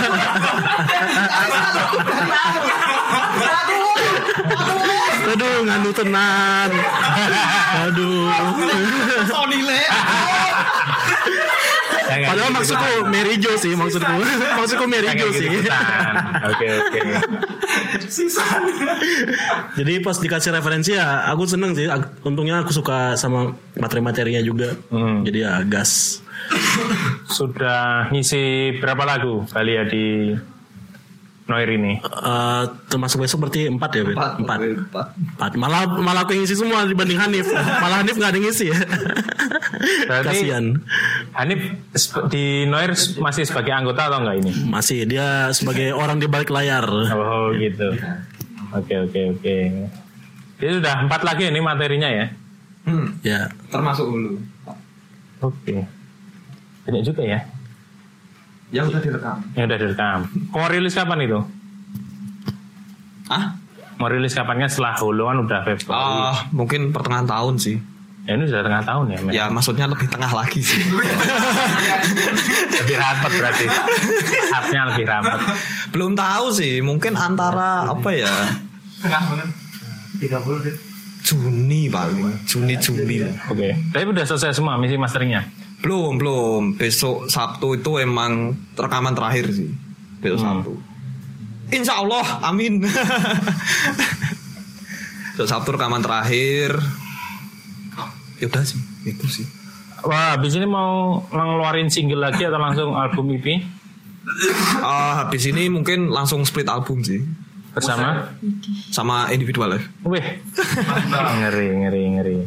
[5.29, 6.71] aduh nganu tenan.
[7.87, 8.33] Aduh.
[12.09, 14.15] Ya, nggak padahal maksudku Mary Jo sih maksudku.
[14.57, 15.45] Maksudku Mary Ya, Jo nggak sih.
[15.45, 16.15] ikut-ikutan.
[16.49, 16.67] Oke
[19.79, 21.89] Jadi pas dikasih referensi ya aku seneng sih.
[22.25, 24.77] Untungnya aku suka sama materi-materinya juga.
[24.93, 25.25] Hmm.
[25.25, 26.23] Jadi ya gas.
[27.29, 30.33] Sudah ngisi berapa lagu Balia di
[31.49, 31.97] Noir ini?
[31.97, 34.05] Eh, termasuk besok berarti empat ya?
[34.05, 34.59] Empat, Empat.
[34.61, 35.07] empat.
[35.17, 35.51] Empat.
[35.57, 37.49] Malah malah aku ngisi semua dibanding Hanif.
[37.49, 38.79] Malah Hanif nggak ada yang ngisi ya.
[40.29, 40.85] Kasian.
[41.33, 41.61] Hanif
[42.29, 44.53] di Noir masih sebagai anggota atau enggak ini?
[44.69, 46.85] Masih dia sebagai orang di balik layar.
[46.85, 47.97] Oh gitu.
[48.77, 49.57] Oke oke oke.
[50.61, 52.27] Jadi sudah empat lagi ini materinya ya?
[52.85, 53.49] Hmm, Ya.
[53.73, 54.37] termasuk dulu.
[55.41, 55.81] Oke.
[56.85, 57.41] Banyak juga ya
[58.69, 59.37] Yang udah direkam.
[59.57, 60.19] yang udah direkam.
[60.53, 61.41] Mau rilis kapan itu?
[63.29, 63.57] Ah?
[63.99, 65.99] Mau rilis kapannya setelah Holo kan udah Februari.
[65.99, 67.77] Ah, mungkin pertengahan tahun sih.
[68.29, 69.33] Ya ini sudah tengah tahun ya, men.
[69.33, 70.85] Ya maksudnya lebih tengah lagi sih.
[72.77, 73.67] Lebih rapat berarti.
[74.53, 75.39] Hubnya lebih rapat.
[75.91, 78.29] Belum tahu sih, mungkin antara apa ya?
[79.01, 79.49] Tengah banget.
[80.29, 80.77] 30 deh.
[81.25, 83.25] Juni paling, Juni Juli.
[83.49, 83.77] Oke.
[83.93, 85.45] Tapi udah selesai semua misi masteringnya.
[85.79, 86.63] Belum, belum.
[86.75, 89.71] Besok Sabtu itu emang rekaman terakhir sih.
[90.19, 90.73] Besok Sabtu.
[91.69, 92.83] Insya Allah, amin.
[95.35, 96.75] Besok Sabtu rekaman terakhir.
[98.39, 99.47] Ya udah sih, itu sih.
[100.03, 103.59] Wah, habis ini mau ngeluarin single lagi atau langsung album EP
[104.79, 107.25] Ah, habis ini mungkin langsung split album sih,
[107.73, 108.29] bersama?
[108.93, 109.81] sama individual ya.
[110.05, 110.23] Wih,
[111.43, 112.39] ngeri, ngeri, ngeri.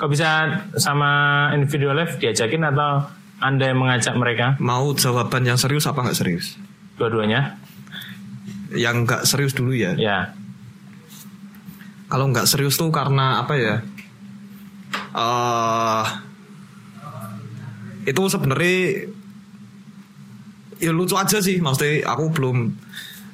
[0.00, 0.48] Kok bisa
[0.80, 3.04] sama individual live diajakin atau
[3.36, 4.56] anda yang mengajak mereka?
[4.56, 6.56] Mau jawaban yang serius apa nggak serius?
[6.96, 7.60] Dua-duanya?
[8.72, 9.92] Yang nggak serius dulu ya.
[10.00, 10.32] Ya.
[12.08, 13.76] Kalau nggak serius tuh karena apa ya?
[15.10, 16.06] eh
[18.06, 19.10] itu sebenarnya
[20.80, 22.72] ya lucu aja sih maksudnya aku belum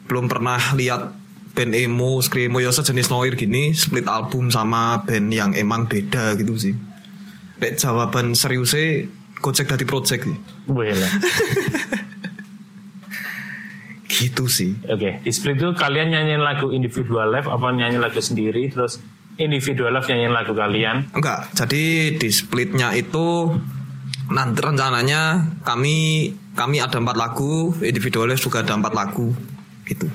[0.08, 1.12] belum pernah lihat
[1.56, 6.52] band emo, screamo ya sejenis noir gini split album sama band yang emang beda gitu
[6.60, 6.76] sih.
[7.56, 9.08] Lek jawaban seriusnya
[9.40, 10.36] Gojek dari project sih.
[10.68, 11.12] Lah.
[14.06, 14.72] Gitu sih.
[14.88, 18.96] Oke, di split itu kalian nyanyiin lagu individual live apa nyanyi lagu sendiri terus
[19.36, 21.12] individual live nyanyiin lagu kalian?
[21.12, 23.52] Enggak, jadi di splitnya itu
[24.32, 29.36] nanti rencananya kami kami ada empat lagu, individualis juga ada empat lagu
[29.86, 30.06] gitu.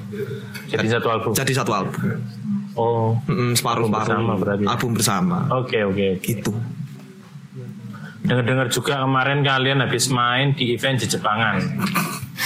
[0.67, 1.31] Jadi satu album.
[1.31, 1.95] Jadi satu album.
[2.71, 4.63] Oh, Mm, separuh Album separuh bersama berarti.
[4.65, 6.07] album bersama oke oke.
[6.21, 6.51] gitu.
[8.21, 11.57] Dengar-dengar juga kemarin kalian habis main di event di Jepangan.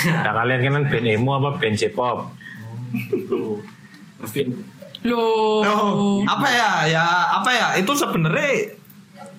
[0.07, 2.31] Nah kalian kan band emo apa band J-pop?
[5.03, 5.61] Loh.
[6.25, 6.71] Apa ya?
[6.87, 7.67] Ya apa ya?
[7.77, 8.73] Itu sebenarnya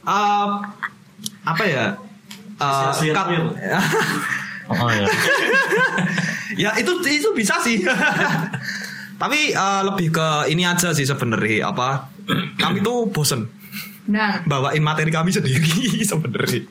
[0.05, 0.49] eh,
[1.42, 1.85] apa ya?
[2.57, 3.31] Eh, kat-
[4.68, 5.07] Oh ya.
[6.55, 7.83] ya itu itu bisa sih.
[9.23, 12.07] Tapi eh, lebih ke ini aja sih sebenarnya apa?
[12.61, 13.49] Kami tuh bosen
[14.07, 15.67] Nah, bawain materi kami sendiri
[16.11, 16.63] sebenarnya.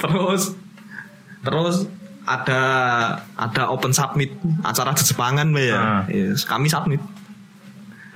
[0.00, 0.54] terus
[1.44, 1.76] terus
[2.24, 2.62] ada
[3.36, 4.32] ada open submit
[4.64, 5.76] acara di Jepangan ya.
[5.76, 6.02] Ah.
[6.08, 7.00] Yes, kami submit.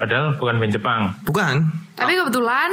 [0.00, 1.00] Padahal bukan band Jepang.
[1.22, 1.56] Bukan.
[1.92, 2.72] tapi kebetulan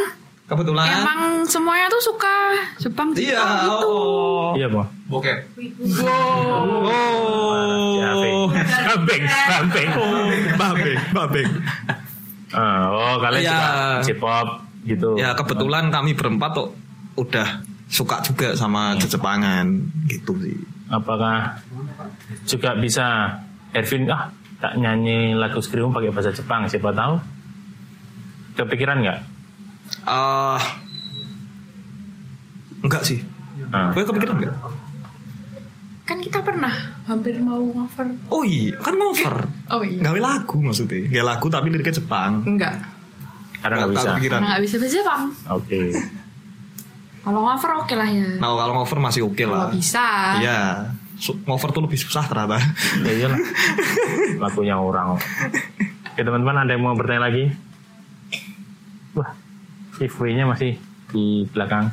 [0.49, 1.05] Kebetulan.
[1.05, 2.35] emang semuanya tuh suka
[2.81, 3.37] Jepang Iya.
[3.37, 3.77] Jepang gitu.
[3.85, 4.49] Oh.
[4.57, 4.85] Iya boh.
[5.07, 5.37] Bokep.
[6.01, 6.89] Oh.
[8.49, 9.89] Bambeng, bambeng.
[10.57, 11.49] Babeng, babeng.
[12.49, 13.53] Ah, oh kalian Iya.
[13.53, 13.69] juga
[14.03, 14.47] J-pop
[14.83, 15.09] gitu.
[15.15, 16.73] Ya kebetulan kami berempat tuh
[17.13, 19.69] udah suka juga sama Jepangan
[20.09, 20.57] gitu sih.
[20.89, 21.61] Apakah
[22.43, 23.37] juga bisa
[23.69, 27.21] Ervin ah tak nyanyi lagu Scream pakai bahasa Jepang siapa tahu?
[28.57, 29.19] Kepikiran nggak?
[30.07, 30.61] Eh
[32.83, 33.19] enggak sih.
[33.69, 33.91] Ah.
[33.93, 34.55] Gue kepikiran enggak?
[36.07, 36.73] Kan kita pernah
[37.05, 38.07] hampir mau cover.
[38.33, 39.35] Oh iya, kan cover.
[39.69, 40.01] Oh iya.
[40.01, 41.05] Gawe lagu maksudnya.
[41.05, 42.41] Gawe lagu tapi liriknya Jepang.
[42.45, 42.81] Enggak.
[43.59, 44.09] Karena nggak bisa.
[44.15, 44.39] kepikiran.
[44.39, 45.23] Karena nggak bisa bahasa Jepang.
[45.53, 45.81] Oke.
[47.23, 48.39] Kalau cover oke lah ya.
[48.39, 49.69] Nah, kalau cover masih oke Kalau lah.
[49.69, 50.07] bisa.
[50.39, 50.59] Iya.
[51.19, 52.55] Cover tuh lebih susah ternyata.
[53.03, 53.39] Ya iyalah.
[54.47, 55.19] Lagunya orang.
[56.09, 57.51] Oke teman-teman ada yang mau bertanya lagi?
[59.19, 59.35] Wah,
[59.99, 60.79] giveaway-nya masih
[61.11, 61.91] di belakang.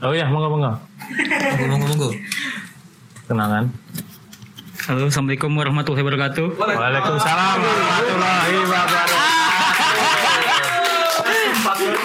[0.00, 0.72] Oh iya, monggo monggo.
[1.60, 2.16] Ngomong-ngomong
[3.28, 3.68] Kenalan.
[4.88, 6.56] Halo, assalamualaikum warahmatullahi wabarakatuh.
[6.56, 9.18] Waalaikumsalam warahmatullahi wabarakatuh.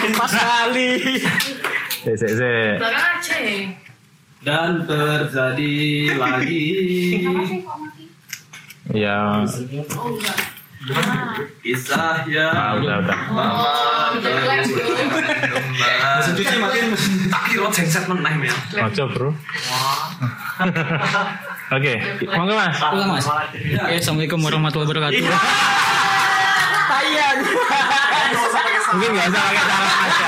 [0.05, 0.91] Empat kali.
[2.05, 2.77] Aja ya.
[4.45, 5.73] Dan terjadi
[6.13, 6.61] lagi
[8.93, 9.41] Ya,
[11.65, 12.21] kisah
[12.53, 13.17] ah, udah udah.
[16.19, 16.85] Mesin cuci makin
[17.29, 18.55] tak kira jengset meneh ya.
[18.85, 19.29] Ojo bro.
[21.73, 21.93] Oke,
[22.37, 22.77] monggo mas.
[22.93, 23.25] Ulang mas.
[23.25, 25.25] Oke, assalamualaikum warahmatullahi wabarakatuh.
[28.95, 30.27] Mungkin nggak usah pakai cara aja.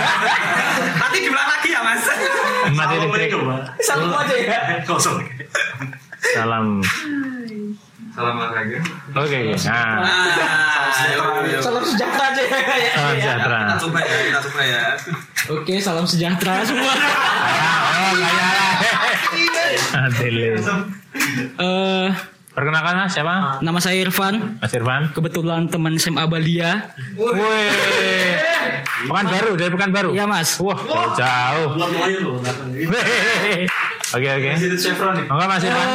[1.00, 2.04] Nanti diulang lagi ya, Mas.
[2.76, 3.32] Mati listrik.
[3.80, 4.60] Satu aja ya.
[4.84, 5.24] Kosong.
[6.36, 6.84] Salam.
[8.18, 8.82] Salam olahraga.
[9.14, 10.02] Oke, nah.
[11.62, 12.58] Salam sejahtera aja ya.
[12.98, 13.60] Salam sejahtera.
[13.62, 14.82] Kita coba ya, kita coba ya.
[15.54, 16.94] Oke, salam sejahtera semua.
[16.98, 18.18] Oh.
[20.10, 20.58] Adele.
[21.62, 22.08] Eh,
[22.58, 23.62] Perkenalkan mas siapa?
[23.62, 24.58] nama saya Irfan.
[24.58, 25.14] Mas Irfan.
[25.14, 26.90] Kebetulan teman SMA Balia.
[27.14, 27.70] Wih.
[29.14, 30.10] Pekan baru dari pekan baru.
[30.18, 30.58] Iya mas.
[30.58, 30.74] Wah,
[31.14, 31.78] jauh.
[31.78, 32.42] jauh.
[34.10, 34.52] Oke oke.
[35.30, 35.90] Monggo Mas Irfan.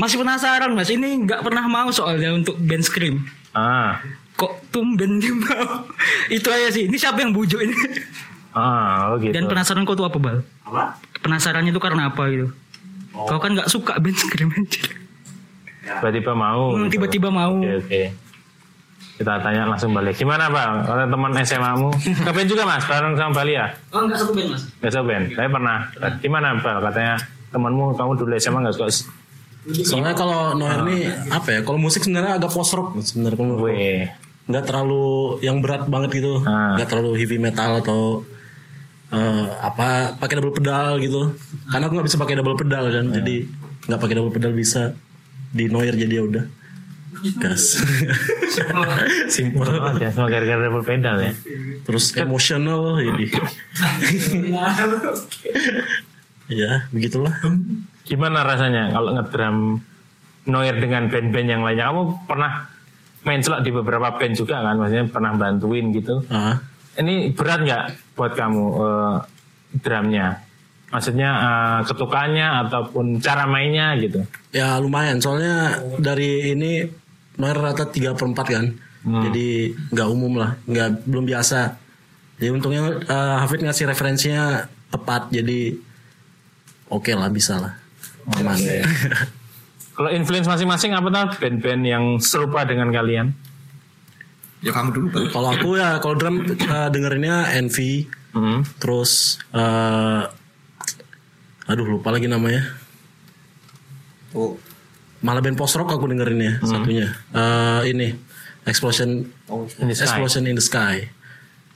[0.00, 0.88] Masih penasaran mas.
[0.88, 3.24] Ini nggak pernah mau soalnya untuk band scream.
[3.52, 4.00] Ah.
[4.40, 5.84] Kok tumben dia mau?
[6.32, 6.88] Itu aja sih.
[6.88, 7.76] Ini siapa yang bujuk ini?
[8.52, 9.32] Ah, oh gitu.
[9.32, 10.40] Dan penasaran kau tuh apa bal?
[10.68, 10.96] Apa?
[11.20, 12.48] Penasarannya itu karena apa gitu?
[13.12, 14.96] Kau kan nggak suka band scream anjir.
[15.82, 16.72] Tiba-tiba mau.
[16.72, 16.96] Hmm, gitu.
[16.96, 17.60] tiba-tiba mau.
[17.60, 18.02] Oke oke.
[19.20, 20.16] Kita tanya langsung balik.
[20.16, 20.88] Gimana Pak?
[20.88, 21.90] Kalau teman SMA-mu?
[22.00, 23.68] Kepen juga Mas, bareng sama Bali ya?
[23.92, 24.62] Oh nggak satu band mas.
[24.80, 25.24] Gak suka band.
[25.36, 25.78] Saya pernah.
[26.18, 26.76] Gimana Pak?
[26.90, 27.14] Katanya
[27.52, 28.88] temanmu kamu dulu SMA gak suka
[29.62, 31.60] Soalnya kalau Noir ini apa ya?
[31.62, 33.56] Kalau musik sebenarnya agak post rock sebenarnya kalau
[34.42, 36.74] nggak terlalu yang berat banget gitu, Ah.
[36.74, 38.26] nggak terlalu heavy metal atau
[39.12, 41.36] eh, apa pakai double pedal gitu.
[41.68, 43.46] Karena aku nggak bisa pakai double pedal kan, jadi
[43.86, 44.96] nggak pakai double pedal bisa
[45.52, 46.44] di Noir jadi ya udah
[47.38, 47.78] gas.
[49.30, 51.32] Simpel banget ya, semua gara-gara double pedal ya.
[51.86, 53.26] Terus emosional jadi.
[56.50, 57.30] ya begitulah.
[58.12, 59.80] Gimana rasanya kalau ngedrum
[60.52, 61.88] Noir dengan band-band yang lainnya?
[61.88, 62.68] Kamu pernah
[63.24, 64.76] main celak di beberapa band juga kan?
[64.76, 66.20] Maksudnya pernah bantuin gitu.
[66.28, 66.60] Ah.
[67.00, 69.16] Ini berat nggak buat kamu eh,
[69.80, 70.44] drumnya?
[70.92, 74.28] Maksudnya eh, ketukannya ataupun cara mainnya gitu.
[74.52, 76.84] Ya lumayan soalnya dari ini
[77.40, 78.66] Noir rata 3 per 4 kan.
[79.02, 81.80] Jadi nggak umum lah, nggak belum biasa.
[82.36, 85.80] Jadi untungnya eh, Hafid ngasih referensinya tepat jadi
[86.92, 87.81] oke lah bisa lah.
[88.28, 88.56] Aman.
[89.96, 93.36] Kalau influence masing-masing apa tuh band-band yang serupa dengan kalian?
[94.62, 95.08] Ya kamu dulu.
[95.28, 98.64] Kalau aku ya kalau drum eh, dengerinnya Envy Hmm.
[98.80, 100.22] terus eh,
[101.68, 102.64] aduh lupa lagi namanya.
[104.32, 104.56] Oh,
[105.20, 107.12] Malah band post rock aku dengerinnya satunya.
[107.30, 108.16] Eh, ini
[108.64, 109.28] Explosion
[109.76, 110.06] In the Sky.
[110.08, 111.10] Explosion in the Sky.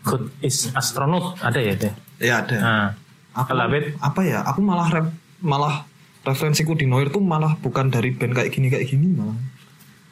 [0.06, 1.92] Good is astronaut ada ya deh.
[2.16, 2.56] ya ada.
[2.56, 2.88] Nah,
[3.36, 4.40] Aku, apa ya?
[4.48, 5.12] Aku malah ref-
[5.44, 5.84] malah
[6.26, 9.38] referensiku di Noir tuh malah bukan dari band kayak gini kayak gini malah.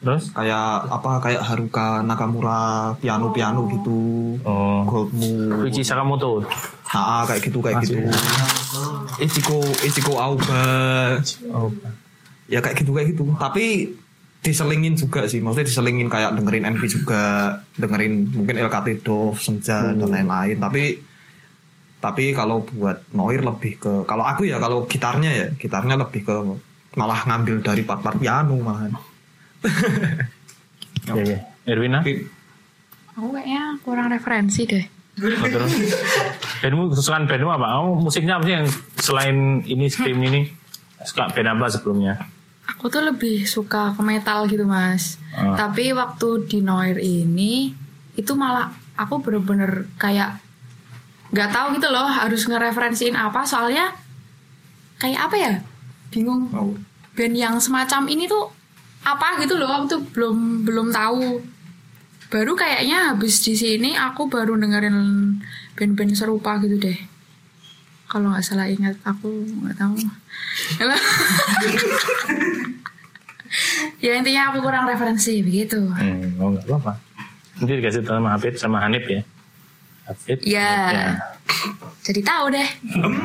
[0.04, 0.30] terus?
[0.36, 4.00] Kayak apa kayak Haruka Nakamura piano-piano gitu.
[4.44, 4.84] Oh.
[4.84, 5.64] Gold Moon.
[5.64, 6.44] Fuji Sakamoto.
[6.92, 8.04] Ah, kayak gitu kayak gitu.
[9.18, 10.62] Ichiko Ichiko Aoba.
[11.50, 11.72] Oh.
[12.46, 13.24] Ya kayak gitu kayak gitu.
[13.40, 13.96] Tapi
[14.44, 15.40] diselingin juga sih.
[15.40, 20.60] Maksudnya diselingin kayak dengerin Envy juga, dengerin mungkin LKT Dove, Senja dan lain-lain.
[20.60, 21.00] Tapi
[22.04, 26.36] tapi kalau buat Noir lebih ke kalau aku ya kalau gitarnya ya gitarnya lebih ke
[27.00, 28.92] malah ngambil dari part-part piano malahan.
[31.04, 31.38] Ya, ya.
[31.68, 32.00] Erwina?
[32.00, 34.88] Aku kayaknya kurang referensi deh.
[35.20, 35.68] Oh, terus?
[36.64, 37.76] Bandmu kesukaan bandmu apa?
[37.76, 39.36] Kamu musiknya apa sih yang selain
[39.68, 40.48] ini scream ini?
[41.04, 42.24] Suka band apa sebelumnya?
[42.72, 45.20] Aku tuh lebih suka ke metal gitu mas.
[45.36, 45.52] Ah.
[45.52, 47.76] Tapi waktu di Noir ini
[48.16, 50.40] itu malah aku bener-bener kayak
[51.34, 53.90] nggak tahu gitu loh harus ngereferensiin apa soalnya
[55.02, 55.52] kayak apa ya?
[56.14, 56.46] Bingung.
[57.18, 58.46] Band yang semacam ini tuh
[59.02, 61.42] apa gitu loh aku tuh belum belum tahu.
[62.30, 64.96] Baru kayaknya habis di sini aku baru dengerin
[65.74, 66.98] band-band serupa gitu deh.
[68.06, 69.26] Kalau nggak salah ingat aku
[69.66, 69.94] nggak tahu.
[74.02, 75.78] Ya intinya aku kurang referensi begitu.
[75.94, 76.98] Hmm, oh nggak apa-apa.
[77.62, 79.22] Nanti dikasih tahu sama Hafid sama Hanif ya.
[80.04, 80.44] Hafid.
[80.44, 81.16] ya
[82.04, 82.68] jadi tahu deh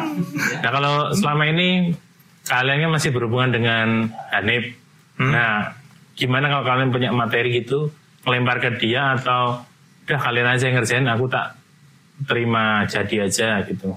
[0.64, 1.92] Nah kalau selama ini
[2.48, 4.74] kalian kan masih berhubungan dengan Hanif.
[5.20, 5.78] Nah
[6.18, 7.94] gimana kalau kalian punya materi gitu
[8.26, 9.64] ngelempar ke dia atau
[10.10, 11.56] udah kalian aja yang ngerjain aku tak
[12.28, 13.96] terima jadi aja gitu.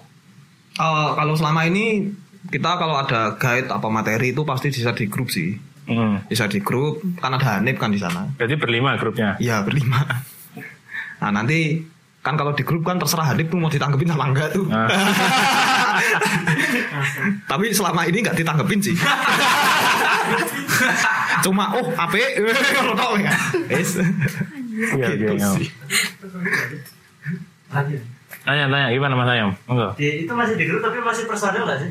[0.78, 2.12] Eh, kalau selama ini
[2.52, 5.56] kita kalau ada guide apa materi itu pasti bisa di grup sih.
[5.82, 6.22] Hmm.
[6.30, 8.30] Bisa di grup kan ada Hanif kan di sana.
[8.38, 9.34] Berarti berlima grupnya.
[9.42, 9.98] Iya berlima.
[11.18, 11.82] Nah nanti
[12.22, 14.62] kan kalau di grup kan terserah Hanif tuh mau ditanggepin sama enggak tuh.
[14.70, 14.86] Ah.
[17.50, 18.94] Tapi selama ini nggak ditanggepin sih.
[21.44, 23.30] Cuma oh ape ngono tok ya.
[23.66, 25.48] Iya, Gitu iya, iya.
[25.58, 25.68] sih.
[28.42, 29.50] Tanya, tanya gimana Mas Ayam?
[29.66, 29.92] Enggak.
[29.98, 31.90] Di- itu masih di grup tapi masih personal gak sih?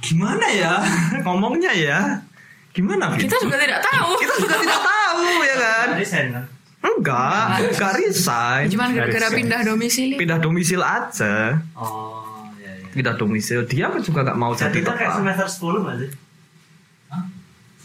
[0.00, 0.72] Gimana ya
[1.24, 2.00] ngomongnya ya?
[2.72, 3.12] Gimana?
[3.12, 5.88] Kita juga tidak tahu Kita juga tidak tahu ya kan?
[6.00, 6.44] Resign kan?
[6.78, 8.70] Enggak, enggak resign.
[8.70, 9.34] cuman gara-gara ya.
[9.34, 11.58] pindah domisili Pindah domisil aja.
[11.74, 12.86] Oh, iya iya.
[12.90, 13.66] Pindah domisil.
[13.66, 16.10] Dia kan juga nggak mau jadi Jadi kan kayak semester 10 gak sih?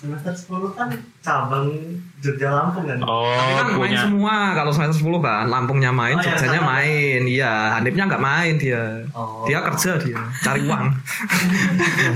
[0.03, 0.87] Semester 10 kan
[1.23, 1.71] cabang
[2.19, 2.99] Jogja Lampung kan?
[3.01, 4.01] Oh, Tapi kan main punya.
[4.03, 6.71] semua kalau semester 10 kan Lampungnya main, Oh, iya, Jogjanya sama.
[6.75, 8.83] main Iya, Hanifnya nggak main dia
[9.15, 9.47] Oh.
[9.47, 10.85] Dia kerja dia, cari uang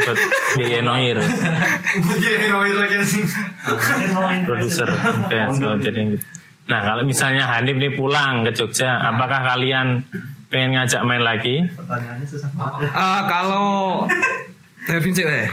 [0.03, 0.17] Buat
[0.53, 1.15] biaya noir,
[4.43, 4.87] produser.
[4.91, 5.37] Oke,
[5.81, 6.25] jadi gitu.
[6.67, 10.03] Nah kalau misalnya Hanif nih pulang ke Jogja, apakah kalian
[10.51, 11.63] pengen ngajak main lagi?
[11.63, 12.91] Pertanyaannya susah banget.
[12.91, 14.03] Ah, Kalau
[14.87, 15.47] Devin sih eh.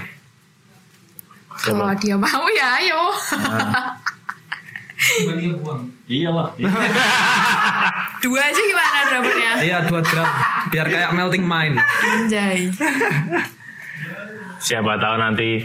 [1.55, 3.03] Kalau dia mau ya ayo.
[6.05, 6.49] Iya lah.
[8.25, 10.29] dua aja gimana dapetnya Iya dua drum
[10.73, 12.73] Biar kayak melting mind anjay.
[14.59, 15.61] Siapa tahu nanti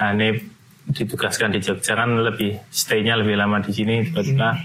[0.00, 0.53] Hanif
[0.90, 4.58] ditugaskan di Jogja kan lebih stay-nya lebih lama di sini tiba-tiba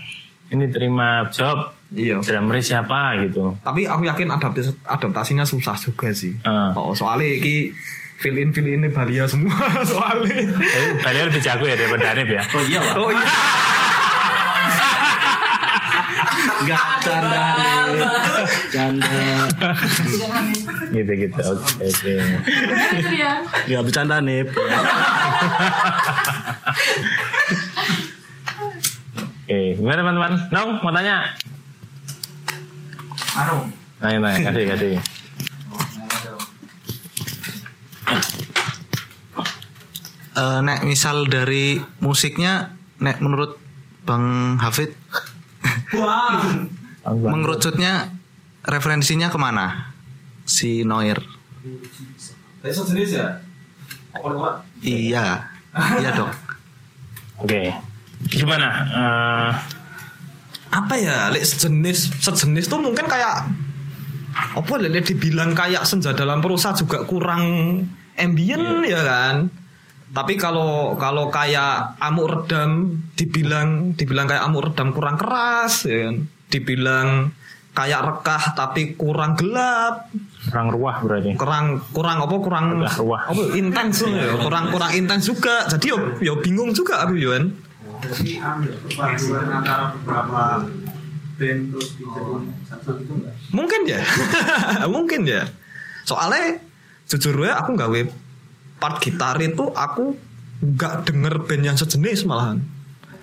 [0.51, 3.57] ini terima job Iya drummer siapa gitu.
[3.65, 6.70] Tapi aku yakin adaptasi, adaptasinya susah juga sih Ah.
[6.78, 7.74] Oh soalnya iki
[8.20, 9.57] Fill in fill in Balia semua
[9.89, 12.43] soalnya Tapi Balian lebih jago ya daripada Hanif ya.
[12.45, 12.95] Oh iya lah.
[12.99, 13.26] Oh iya
[16.60, 17.43] Enggak canda.
[17.55, 18.07] nih.
[18.74, 19.22] Canda.
[20.91, 21.39] Gitu gitu.
[21.39, 22.14] Oke oke.
[22.99, 23.32] dia
[23.68, 24.43] Enggak bercanda nih.
[29.49, 30.34] Oke, gimana teman-teman?
[30.53, 31.16] Nong mau tanya?
[33.39, 33.57] Anu,
[33.99, 34.91] Tanya tanya, kasih kasih.
[40.39, 42.72] Eh, nek misal dari musiknya
[43.03, 43.60] nek menurut
[44.07, 44.95] Bang Hafid
[47.25, 48.11] mengerucutnya
[48.63, 49.93] referensinya ke mana
[50.43, 51.17] si Noir
[53.15, 53.30] ya?
[54.82, 55.25] Iya.
[56.01, 56.34] Iya dong.
[57.39, 57.71] Oke.
[58.27, 58.67] Gimana?
[58.89, 59.51] Eh,
[60.69, 63.47] apa ya lek sejenis sejenis tuh mungkin kayak
[64.34, 67.43] apa lek dibilang kayak senja dalam perusahaan juga kurang
[68.19, 69.36] ambien ya kan
[70.10, 76.26] tapi kalau kalau kayak amuk redam dibilang dibilang kayak amuk redam kurang keras ya kan?
[76.49, 77.30] Dibilang
[77.78, 80.10] kayak rekah tapi kurang gelap.
[80.49, 81.38] Kurang ruah berarti.
[81.38, 82.36] Kurang kurang apa?
[82.41, 83.22] Kurang Udah ruah.
[83.30, 83.41] apa?
[83.53, 84.34] Intens ya.
[84.41, 85.70] Kurang kurang intens juga.
[85.70, 87.53] Jadi yo yo bingung juga aku Yuan
[87.99, 90.64] Jadi ambil perpaduan antara beberapa
[91.38, 93.34] band terus dijadiin satu itu enggak?
[93.53, 93.99] Mungkin ya.
[94.95, 95.43] Mungkin ya.
[96.07, 96.57] Soalnya
[97.05, 97.99] jujur ya aku gawe
[98.80, 100.15] part gitar itu aku
[100.59, 102.63] nggak denger band yang sejenis malahan.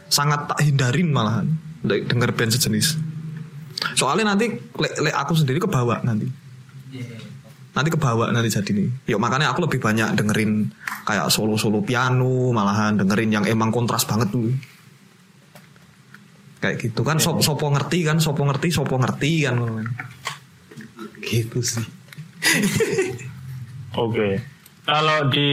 [0.07, 1.51] Sangat tak hindarin malahan
[1.83, 2.97] de- denger band sejenis.
[3.97, 6.29] Soalnya nanti lek lek aku sendiri kebawa nanti.
[7.77, 8.89] Nanti kebawa nanti jadi nih.
[9.13, 10.73] Yuk makanya aku lebih banyak dengerin
[11.05, 14.49] kayak solo-solo piano malahan dengerin yang emang kontras banget dulu.
[16.57, 19.61] Kayak gitu kan sop, sopo ngerti kan, sopo ngerti, sopo ngerti kan.
[21.21, 21.85] Gitu sih.
[24.01, 24.56] Oke.
[24.87, 25.51] Kalau di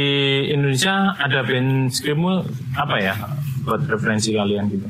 [0.53, 2.45] Indonesia ada band screamo
[2.77, 3.17] apa ya
[3.65, 4.85] buat referensi kalian gitu?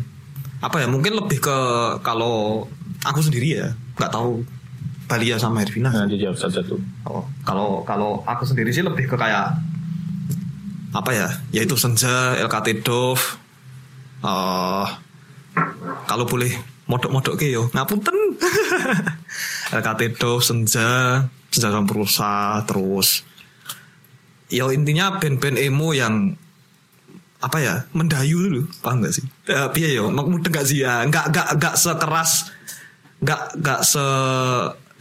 [0.59, 1.57] Apa ya mungkin lebih ke
[2.03, 2.67] kalau
[3.07, 4.43] aku sendiri ya nggak tahu
[5.07, 5.91] Balia sama Hervina.
[5.91, 6.75] Nah, dijawab satu-satu.
[7.07, 9.55] Oh, kalau kalau aku sendiri sih lebih ke kayak
[10.91, 11.27] apa ya?
[11.55, 13.39] Yaitu Senja, LKT Dove.
[14.23, 14.87] eh
[16.07, 16.51] kalau boleh
[16.87, 18.15] modok-modok ke yo, ngapunten.
[19.79, 23.27] LKT Dove, Senja, Senja Sampursa, terus
[24.53, 26.37] yo intinya band-band emo yang
[27.43, 29.25] apa ya mendayu dulu paham gak sih?
[29.49, 30.85] Ya, piye yo mudeng gak sih?
[30.85, 32.53] Ya nggak nggak nggak sekeras
[33.19, 34.05] nggak nggak se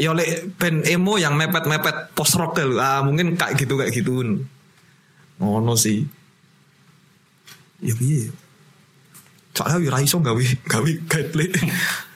[0.00, 2.80] ya oleh band emo yang mepet mepet post rock dulu.
[2.80, 4.42] Ah mungkin kayak gitu kayak gitu.
[5.38, 6.08] Ngono sih.
[7.84, 8.32] Ya piye
[9.52, 11.52] soalnya wira iso gawe gawe guide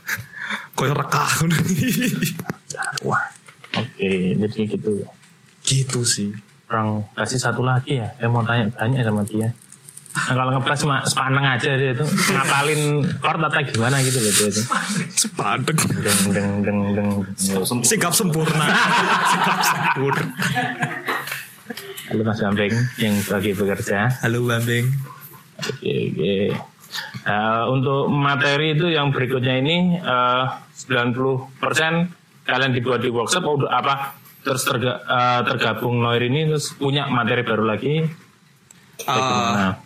[0.76, 1.28] koyo rekah.
[3.08, 3.36] Wah.
[3.76, 5.04] Oke, jadi gitu.
[5.60, 6.32] gitu sih
[6.66, 8.10] Orang kasih satu lagi ya.
[8.18, 9.48] Saya mau tanya banyak sama dia.
[10.16, 12.00] Nah, kalau ngepres cuma sepaneng aja dia itu
[12.32, 14.62] ngapalin chord atau gimana gitu loh dia itu.
[15.12, 17.10] sepadek Deng deng deng deng.
[17.84, 18.64] sikap sempurna
[19.28, 20.24] sikap sempurna
[22.08, 24.08] Halo Mas Bambeng yang lagi bekerja.
[24.24, 24.88] halo Bambeng
[25.56, 26.36] Oke, oke.
[27.28, 30.44] Nah, untuk materi itu yang berikutnya ini eh,
[30.88, 31.44] 90%
[32.48, 37.66] kalian dibuat di workshop apa terus terga- eh, tergabung Noir ini terus punya materi baru
[37.66, 38.06] lagi.
[38.96, 39.76] Gimana?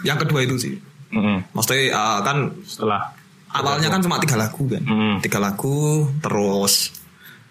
[0.00, 0.74] yang kedua itu sih
[1.10, 1.50] Mm-mm.
[1.50, 3.10] maksudnya ah, kan Setelah
[3.50, 5.14] awalnya kan cuma tiga lagu kan Mm.
[5.18, 6.94] tiga lagu terus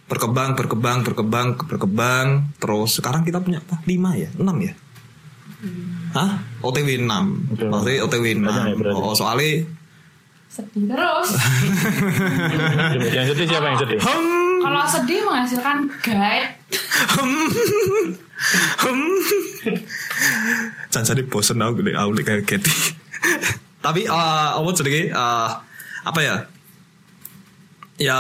[0.06, 4.74] berkembang berkembang berkembang berkembang terus sekarang kita punya apa lima ya enam ya
[6.10, 6.38] Hah?
[6.62, 7.10] OTW 6
[7.52, 7.66] Oke.
[7.66, 8.94] Maksudnya OTW 6 Banyak ya.
[8.94, 9.66] Oh soalnya
[10.48, 11.30] Sedih terus.
[13.16, 14.00] yang sedih siapa yang sedih?
[14.64, 16.52] Kalau sedih menghasilkan guide.
[20.92, 22.74] Jangan jadi bosen aku nih aku kayak Getty.
[23.84, 25.50] Tapi eh apa jadi eh,
[26.08, 26.36] Apa ya?
[27.98, 28.20] Ya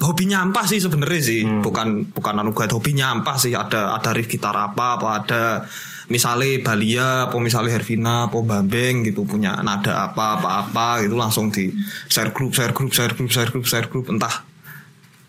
[0.00, 1.40] hobi nyampah sih sebenarnya sih.
[1.46, 3.54] Bukan bukan anu guide hobi nyampah sih.
[3.54, 5.42] Ada ada riff gitar apa apa ada
[6.10, 11.54] misalnya Balia apa misalnya Hervina apa Bambeng gitu punya nada apa apa apa gitu langsung
[11.54, 11.70] di
[12.10, 14.10] share group share group share group share group share group.
[14.10, 14.42] Entah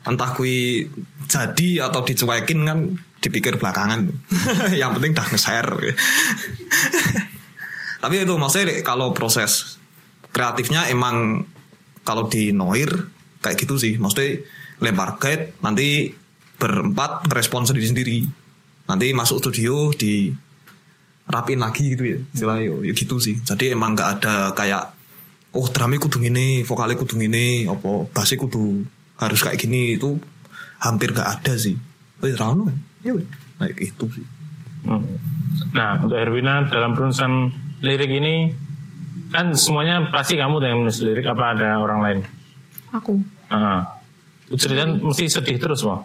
[0.09, 0.89] entah kui
[1.29, 4.09] jadi atau dicuekin kan dipikir belakangan.
[4.81, 5.71] Yang penting dah nge-share.
[8.01, 9.77] Tapi itu maksudnya kalau proses
[10.33, 11.45] kreatifnya emang
[12.01, 12.89] kalau di Noir
[13.45, 14.01] kayak gitu sih.
[14.01, 14.41] Maksudnya
[14.81, 16.17] lempar guide nanti
[16.57, 18.19] berempat ngerespon sendiri sendiri
[18.89, 20.33] nanti masuk studio di
[21.27, 24.95] rapin lagi gitu ya istilahnya yo, ya gitu sih jadi emang nggak ada kayak
[25.53, 28.85] oh drumnya kudu ini vokalnya kudu ini apa bassnya kudu
[29.21, 30.17] harus kayak gini itu
[30.81, 31.77] hampir nggak ada sih
[32.23, 33.25] oh ya rano kan ya weh.
[33.61, 34.25] kayak gitu sih
[34.81, 35.05] Hmm.
[35.77, 37.53] Nah, untuk Herwina dalam penulisan
[37.85, 38.49] lirik ini
[39.29, 42.19] kan semuanya pasti kamu yang menulis lirik apa ada orang lain?
[42.91, 43.21] Aku.
[43.47, 44.01] Ah.
[44.51, 46.03] Cerita mesti sedih terus mau.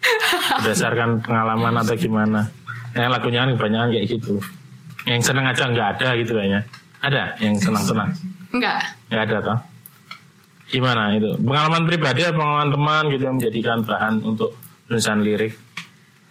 [0.64, 2.48] Berdasarkan pengalaman atau gimana?
[2.94, 4.34] Yang lagunya kan kebanyakan kayak gitu.
[5.04, 6.60] Yang seneng aja nggak ada gitu kayaknya.
[6.98, 8.10] Ada yang senang-senang.
[8.52, 8.80] Enggak.
[9.08, 9.58] Nggak ada toh.
[10.68, 11.32] Gimana itu?
[11.40, 14.52] Pengalaman pribadi atau pengalaman teman gitu yang menjadikan bahan untuk
[14.84, 15.56] tulisan lirik?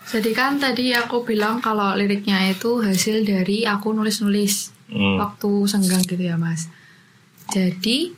[0.08, 5.20] Jadi kan tadi aku bilang kalau liriknya itu hasil dari aku nulis-nulis Hmm.
[5.20, 6.72] waktu senggang gitu ya mas.
[7.52, 8.16] Jadi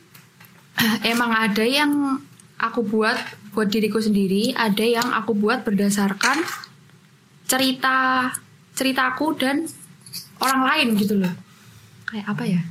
[1.12, 2.22] emang ada yang
[2.62, 3.18] aku buat
[3.50, 6.46] buat diriku sendiri, ada yang aku buat berdasarkan
[7.50, 8.30] cerita
[8.78, 9.66] ceritaku dan
[10.38, 11.34] orang lain gitu loh.
[12.06, 12.62] Kayak apa ya?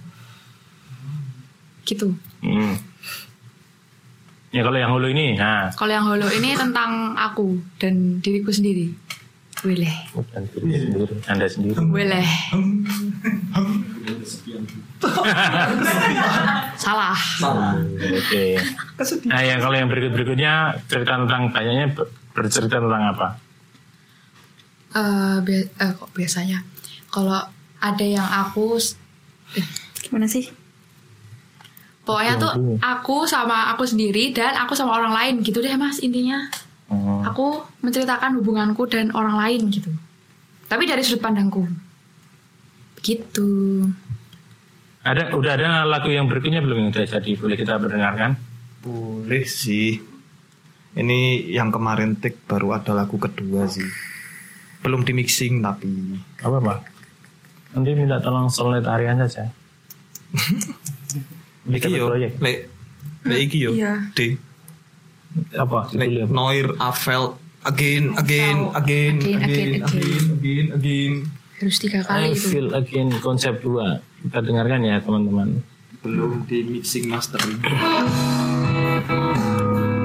[1.84, 2.16] Gitu.
[2.40, 2.80] Hmm.
[4.50, 5.70] Ya kalau yang hulu ini, nah.
[5.76, 8.90] Kalau yang holo ini tentang aku dan diriku sendiri.
[9.60, 9.92] Boleh.
[11.28, 11.76] Anda sendiri.
[11.84, 12.26] Boleh.
[16.80, 17.20] Salah.
[18.00, 18.56] Oke.
[19.28, 23.28] Nah, yang kalau yang berikut berikutnya cerita tentang kayaknya ber- bercerita tentang apa?
[24.90, 26.66] Eh, bia- eh, kok biasanya
[27.14, 27.38] kalau
[27.78, 28.82] ada yang aku
[29.54, 29.66] eh,
[30.02, 30.50] gimana sih?
[32.02, 36.42] Pokoknya tuh aku sama aku sendiri dan aku sama orang lain gitu deh mas intinya.
[36.90, 37.22] Hmm.
[37.22, 39.94] Aku menceritakan hubunganku dan orang lain gitu.
[40.66, 41.70] Tapi dari sudut pandangku.
[42.98, 43.86] Begitu.
[45.06, 48.42] Ada udah ada lagu yang berikutnya belum yang jadi boleh kita perdengarkan?
[48.82, 50.02] Boleh sih.
[50.98, 53.86] Ini yang kemarin tik baru ada lagu kedua sih.
[54.80, 55.92] Belum di mixing tapi.
[56.40, 56.80] Apa pak?
[57.76, 59.52] Nanti minta tolong solidarian saja.
[61.70, 62.34] Iki yo, proyek.
[62.42, 62.58] lek
[63.28, 63.72] lek iki yo.
[63.76, 64.10] Iya.
[64.16, 64.40] D.
[65.54, 65.92] Apa?
[65.92, 66.26] Apa?
[66.26, 71.14] Noir Afel again again again Again, again again, again.
[71.60, 72.48] Harus tiga I kali itu.
[72.56, 75.60] feel again konsep 2 Kita dengarkan ya teman-teman
[76.00, 77.60] Belum di mixing mastering.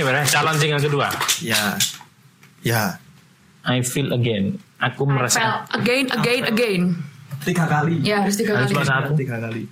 [0.00, 1.12] Nih benar Calon single kedua
[1.44, 1.76] Ya.
[2.64, 2.96] Ya.
[3.68, 6.82] I feel again Aku merasa again, again, again.
[7.44, 8.00] Tiga kali.
[8.00, 8.80] Ya harus tiga Harus kali.
[8.80, 9.68] satu Tiga kali.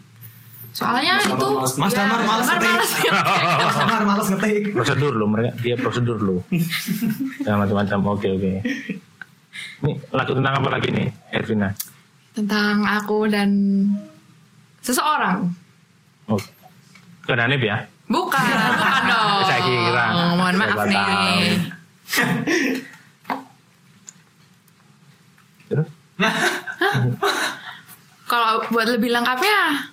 [0.68, 1.48] Soalnya itu
[1.80, 2.76] Mas ya, Damar males Damar ngetik.
[2.76, 2.92] males.
[3.56, 4.62] Mas Damar males ngetik.
[4.76, 6.44] Prosedur lo mereka Dia prosedur lo
[7.40, 8.52] Jangan macam-macam Oke oke
[9.80, 11.72] Ini lagu tentang apa lagi nih Ervina
[12.36, 13.48] tentang aku dan
[14.78, 15.48] Seseorang.
[16.28, 16.38] Oh.
[17.24, 17.82] Ke Hanif ya?
[18.08, 19.44] Bukan, bukan dong.
[19.44, 20.04] Saya kira.
[20.16, 21.68] Oh, mohon maaf nih.
[28.28, 29.88] Kalau buat lebih lengkapnya,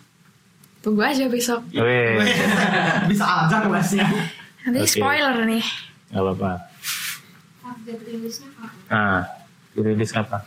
[0.84, 1.64] tunggu aja besok.
[3.08, 4.08] Bisa aja kelasnya.
[4.66, 4.92] Nanti Oke.
[4.98, 5.64] spoiler nih.
[6.10, 6.52] nggak apa-apa.
[7.66, 8.72] Update rilisnya kapan?
[8.88, 9.20] Nah,
[9.74, 10.38] dirilis apa?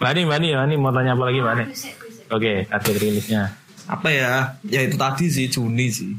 [0.00, 1.64] Mbak Ani, Mbak Ani, Mbak Ani mau tanya apa lagi Mbak Ani?
[1.70, 2.26] Riset, riset.
[2.32, 3.42] Oke, target rilisnya.
[3.86, 4.32] Apa ya?
[4.66, 6.12] Ya itu tadi sih Juni sih.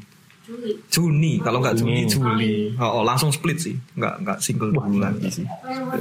[0.44, 0.76] Juli.
[0.92, 2.28] Juni kalau nggak Juni Juni.
[2.28, 2.54] Juli.
[2.76, 3.80] Oh, oh, langsung split sih.
[3.96, 5.48] Nggak nggak single dulu lagi sih.
[5.48, 5.96] Oh.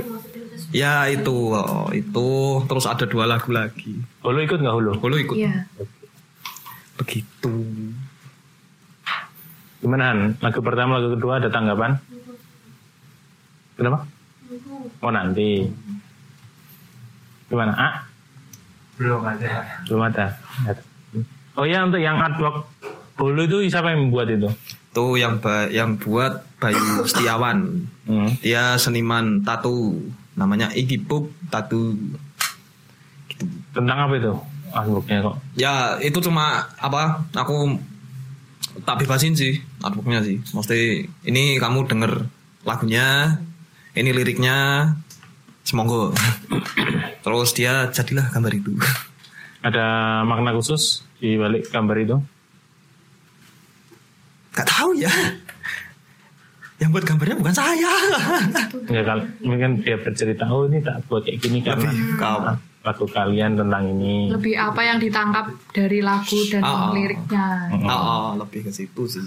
[0.74, 2.28] Ya itu oh, itu
[2.66, 4.02] terus ada dua lagu lagi.
[4.26, 4.92] Hulu ikut nggak Hulu?
[4.98, 5.36] Hulu ikut.
[5.38, 5.70] Iya.
[6.98, 7.54] Begitu.
[9.82, 10.18] Gimana Han?
[10.38, 11.98] Lagu pertama, lagu kedua ada tanggapan?
[13.74, 14.06] Kenapa?
[15.02, 15.66] Oh nanti.
[17.50, 17.72] Gimana?
[17.74, 17.94] Ah?
[18.98, 19.82] Belum ada.
[19.86, 20.26] Belum ada.
[21.58, 22.66] Oh ya untuk yang artwork
[23.20, 24.48] Hulu itu siapa yang membuat itu?
[24.92, 27.88] Tuh yang ba- yang buat Bayu Setiawan.
[28.04, 28.30] Hmm.
[28.40, 29.96] Dia seniman tato.
[30.36, 31.92] Namanya Iggy Pop Tattoo.
[33.72, 34.32] Tentang apa itu
[34.72, 35.36] artworknya kok?
[35.56, 37.24] Ya itu cuma apa?
[37.36, 37.76] Aku
[38.88, 40.40] tak bebasin sih artworknya sih.
[40.52, 42.24] Mesti ini kamu denger
[42.64, 43.36] lagunya,
[43.92, 44.88] ini liriknya,
[45.64, 46.16] semoga.
[47.24, 48.72] Terus dia jadilah gambar itu.
[49.62, 49.86] Ada
[50.24, 52.16] makna khusus di balik gambar itu?
[54.52, 55.10] Gak tahu ya.
[56.76, 57.92] Yang buat gambarnya bukan saya.
[58.90, 62.42] Ya kalau mungkin dia bercerita oh ini tak buat kayak gini karena Lebih kau.
[62.82, 64.26] lagu kalian tentang ini.
[64.28, 66.90] Lebih apa yang ditangkap dari lagu dan Ah, ah.
[66.90, 67.46] liriknya.
[67.78, 69.22] Oh, oh, lebih ke situ sih.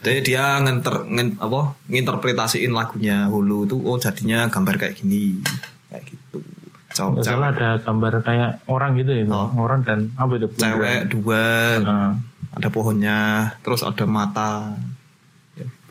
[0.00, 5.42] Jadi dia ngenter, ngen, apa, nginterpretasiin lagunya Hulu tuh oh jadinya gambar kayak gini.
[5.86, 6.38] Kayak gitu.
[6.92, 9.48] Cowok, Nggak cewek, ada gambar kayak orang gitu ya, Oh.
[9.58, 10.48] orang dan apa itu?
[10.54, 11.44] cewek dua,
[11.78, 12.12] Nah,
[12.52, 14.76] ada pohonnya, terus ada mata.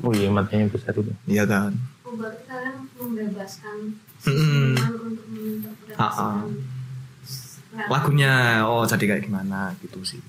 [0.02, 1.14] oh iya matanya besar itu.
[1.30, 1.74] Iya kan?
[2.06, 3.78] Oh, berarti kalian membebaskan
[4.26, 6.42] untuk menginterpretasikan Ah, ah.
[7.88, 10.22] Lagunya oh jadi kayak gimana gitu sih.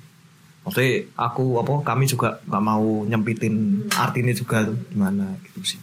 [0.62, 5.80] Maksudnya aku apa kami juga nggak mau nyempitin artinya juga tuh gimana gitu sih.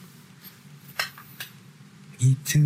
[2.20, 2.64] Itu.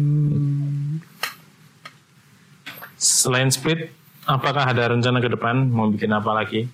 [3.01, 3.91] Selain split,
[4.23, 6.69] apakah ada rencana ke depan mau bikin apa lagi?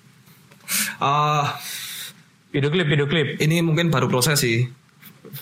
[0.96, 1.58] Ah,
[2.50, 3.38] Video klip, video klip.
[3.38, 4.66] ini mungkin baru proses sih.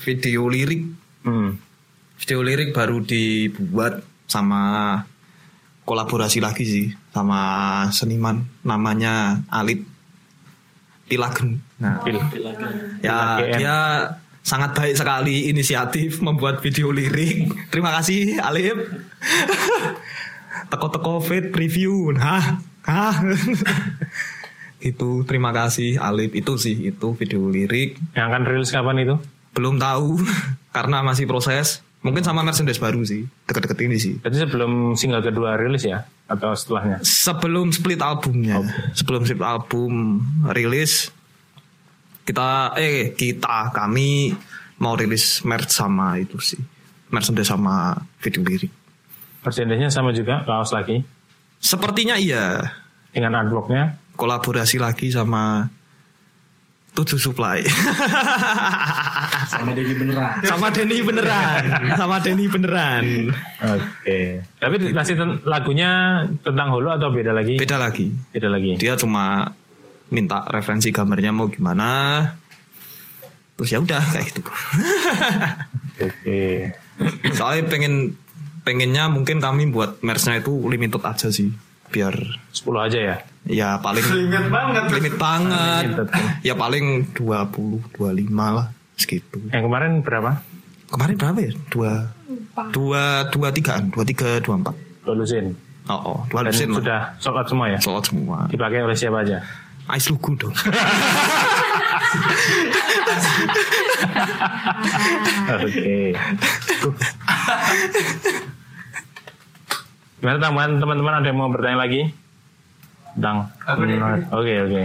[0.05, 0.85] Video lirik,
[1.25, 1.57] Hmm.
[2.17, 5.01] video lirik baru dibuat sama
[5.83, 7.41] kolaborasi lagi sih sama
[7.89, 9.89] seniman namanya Alip
[11.09, 11.65] Pilagen.
[11.81, 12.21] Nah, Pil.
[13.01, 13.57] ya Pilagen.
[13.57, 13.77] dia
[14.45, 17.49] sangat baik sekali inisiatif membuat video lirik.
[17.73, 18.77] Terima kasih Alip.
[20.71, 22.13] Teko-teko fit preview.
[22.21, 22.61] Hah?
[22.85, 23.15] Hah?
[24.81, 29.15] itu terima kasih Alip itu sih itu video lirik Yang akan rilis kapan itu?
[29.51, 30.23] belum tahu
[30.77, 35.59] karena masih proses mungkin sama merchandise baru sih deket-deket ini sih Berarti sebelum single kedua
[35.59, 36.07] rilis ya?
[36.27, 37.03] Atau setelahnya?
[37.03, 38.63] sebelum split albumnya
[38.95, 41.11] sebelum split album rilis
[42.23, 44.37] kita eh kita kami
[44.79, 46.61] mau rilis merch sama itu sih
[47.09, 48.71] merchandise sama video lirik
[49.39, 51.07] Merchandise-nya sama juga, kaos lagi.
[51.57, 52.75] sepertinya iya
[53.09, 53.97] Dengan artworknya.
[54.19, 55.71] Kolaborasi lagi sama
[56.91, 57.63] tujuh supply
[59.47, 60.43] Sama Dedi beneran.
[60.43, 61.63] sama Denny beneran
[61.95, 64.43] sama Denny beneran Oke.
[64.53, 65.91] Tapi masih ten- lagunya
[66.41, 67.55] tentang Hulu atau beda lagi?
[67.55, 68.75] beda lagi Beda lagi.
[68.75, 69.55] dia cuma
[70.09, 72.25] minta referensi gambarnya mau gimana
[73.55, 74.43] terus ya udah kayak gitu
[75.99, 76.73] Oke.
[77.33, 78.15] soalnya pengen
[78.63, 81.51] pengennya mungkin kami buat merchnya itu limited aja sih
[81.89, 82.13] biar
[82.53, 83.17] 10 aja ya.
[83.49, 84.83] Ya paling Limit banget.
[84.93, 85.85] limit banget
[86.41, 90.31] ya paling 20 25 lah segitu Yang kemarin berapa?
[90.89, 91.93] kemarin berapa ya dua
[92.71, 95.57] dua dua tigaan dua tiga dua empat Lulusin.
[95.87, 97.79] oh, oh dua Dan lusin lah sudah sold out semua ya?
[97.79, 99.41] soal semua Dipakai oleh siapa aja?
[99.91, 100.53] Ice Lugu dong
[105.49, 106.13] Oke.
[110.19, 112.11] Gimana teman-teman ada yang mau bertanya lagi?
[113.19, 114.23] Deh.
[114.31, 114.85] Oke oke.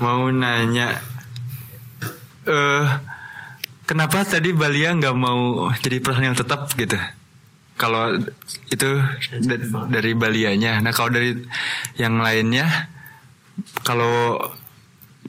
[0.00, 1.00] mau nanya
[2.44, 2.86] eh
[3.88, 6.96] kenapa tadi Balia nggak mau jadi personil tetap gitu?
[7.80, 8.12] Kalau
[8.68, 8.90] itu
[9.48, 10.84] da- dari Balianya.
[10.84, 11.32] Nah kalau dari
[11.96, 12.92] yang lainnya
[13.80, 14.36] kalau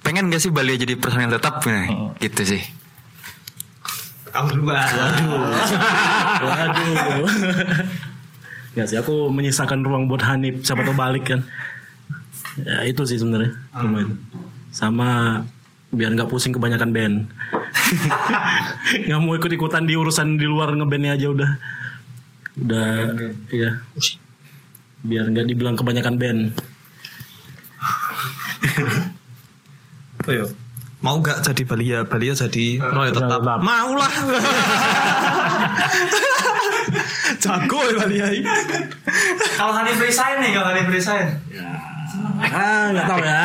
[0.03, 2.64] pengen gak sih Balia jadi personil tetap nah, gitu sih.
[4.32, 4.88] Kamu duluan
[6.43, 7.28] Waduh.
[8.72, 10.64] Nggak sih, aku menyisakan ruang buat Hanif.
[10.64, 11.42] Siapa tahu balik kan.
[12.64, 13.52] Ya itu sih sebenarnya.
[13.76, 14.16] Itu.
[14.72, 15.42] Sama
[15.92, 17.16] biar nggak pusing kebanyakan band.
[19.08, 21.52] nggak mau ikut ikutan di urusan di luar ngebandnya aja udah.
[22.64, 23.16] Udah,
[23.52, 23.84] iya.
[25.04, 26.42] Biar nggak dibilang kebanyakan band.
[30.28, 30.46] Oh, iya.
[31.02, 31.99] Mau gak jadi Balia?
[32.06, 33.41] Balia jadi Roy tetap.
[33.41, 33.58] tetap.
[33.66, 34.14] Mau lah.
[37.41, 38.28] Jago ya Balia.
[39.58, 41.28] Kalau Hanif resign nih, kalau Hanif resign.
[42.41, 43.41] Ah, nggak tahu ya.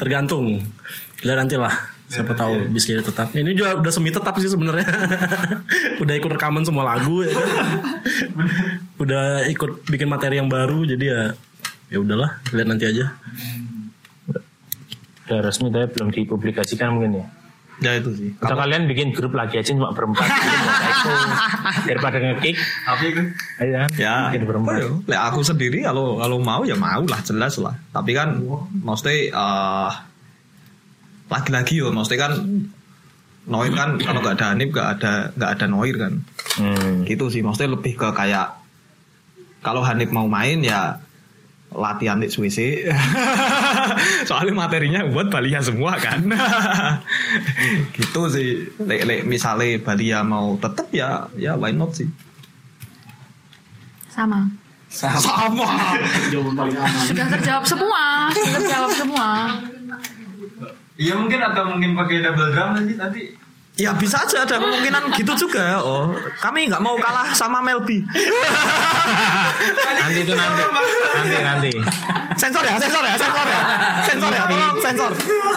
[0.00, 0.46] Tergantung.
[1.20, 1.72] Lihat nanti lah.
[2.08, 3.28] Siapa tahu bisa jadi tetap.
[3.36, 4.88] Ini juga udah semi tetap sih sebenarnya.
[6.02, 7.46] udah ikut rekaman semua lagu ya kan.
[8.96, 11.22] udah ikut bikin materi yang baru jadi ya
[11.92, 13.12] ya udahlah lihat nanti aja.
[15.28, 17.26] Udah resmi tapi belum dipublikasikan mungkin ya.
[17.78, 18.30] Ya itu sih.
[18.42, 20.26] Atau kalian bikin grup lagi aja cuma berempat.
[21.88, 22.58] Daripada ngekick.
[22.58, 23.22] Tapi itu
[23.62, 23.88] Ayo kan.
[23.94, 24.82] Ya, bikin berempat.
[24.82, 25.18] apa ya?
[25.30, 27.78] Aku sendiri kalau kalau mau ya mau lah jelas lah.
[27.94, 28.42] Tapi kan
[28.82, 29.90] maksudnya eh,
[31.30, 32.32] lagi-lagi yo maksudnya kan
[33.48, 36.12] Noir kan kalau nggak ada Hanif nggak ada nggak ada Noir kan.
[36.58, 37.06] Hmm.
[37.06, 38.58] Gitu sih maksudnya lebih ke kayak
[39.62, 40.98] kalau Hanif mau main ya
[41.72, 42.56] latihan di Swiss
[44.28, 46.24] soalnya materinya buat Balia semua kan
[47.96, 52.08] gitu sih lek, lek misalnya Balia mau tetap ya ya why not sih
[54.18, 54.50] Sama.
[54.90, 56.00] sama aman.
[57.06, 58.32] Sudah terjawab semua.
[58.34, 59.26] Sudah terjawab semua.
[60.98, 63.22] Iya mungkin atau mungkin pakai double drum nanti nanti
[63.78, 65.78] Ya bisa aja ada kemungkinan gitu juga.
[65.78, 66.10] Oh,
[66.42, 68.02] kami nggak mau kalah sama Melby.
[69.98, 70.62] Nanti itu nanti.
[71.14, 71.70] Nanti nanti.
[72.34, 73.60] Sensor ya, sensor ya, sensor ya,
[74.02, 74.44] sensor ya.
[74.46, 75.10] Tolong sensor,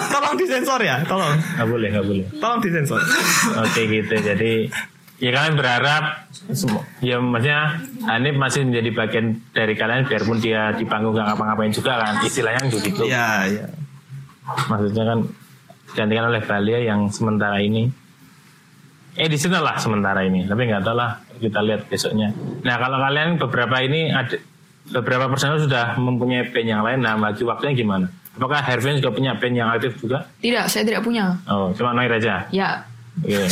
[0.09, 2.25] tolong disensor ya, tolong, Nggak boleh nggak boleh.
[2.37, 3.01] tolong disensor.
[3.57, 4.13] Oke gitu.
[4.15, 4.51] Jadi
[5.17, 7.77] ya kalian berharap semua ya maksudnya
[8.09, 12.65] Hanif masih menjadi bagian dari kalian biarpun dia di panggung gak ngapa-ngapain juga kan istilahnya
[12.65, 13.65] begitu Iya, iya.
[14.65, 15.19] maksudnya kan
[15.85, 17.93] digantikan oleh Balia yang sementara ini
[19.17, 20.47] additional lah sementara ini.
[20.47, 22.31] Tapi nggak tahu lah kita lihat besoknya.
[22.63, 24.37] Nah kalau kalian beberapa ini ada
[24.91, 28.07] beberapa personel sudah mempunyai band yang lain nah bagi waktunya gimana?
[28.31, 30.23] Apakah Hervin juga punya band yang aktif juga?
[30.39, 31.35] Tidak, saya tidak punya.
[31.51, 32.47] oh cuma Noir aja?
[32.49, 32.87] Ya,
[33.19, 33.43] Oke.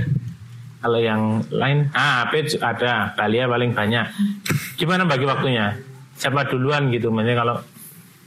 [0.82, 1.92] kalau yang lain?
[1.92, 3.12] Ah Page ada.
[3.12, 4.04] Balia paling banyak.
[4.80, 5.76] Gimana bagi waktunya?
[6.16, 7.12] Siapa duluan gitu?
[7.12, 7.56] Maksudnya kalau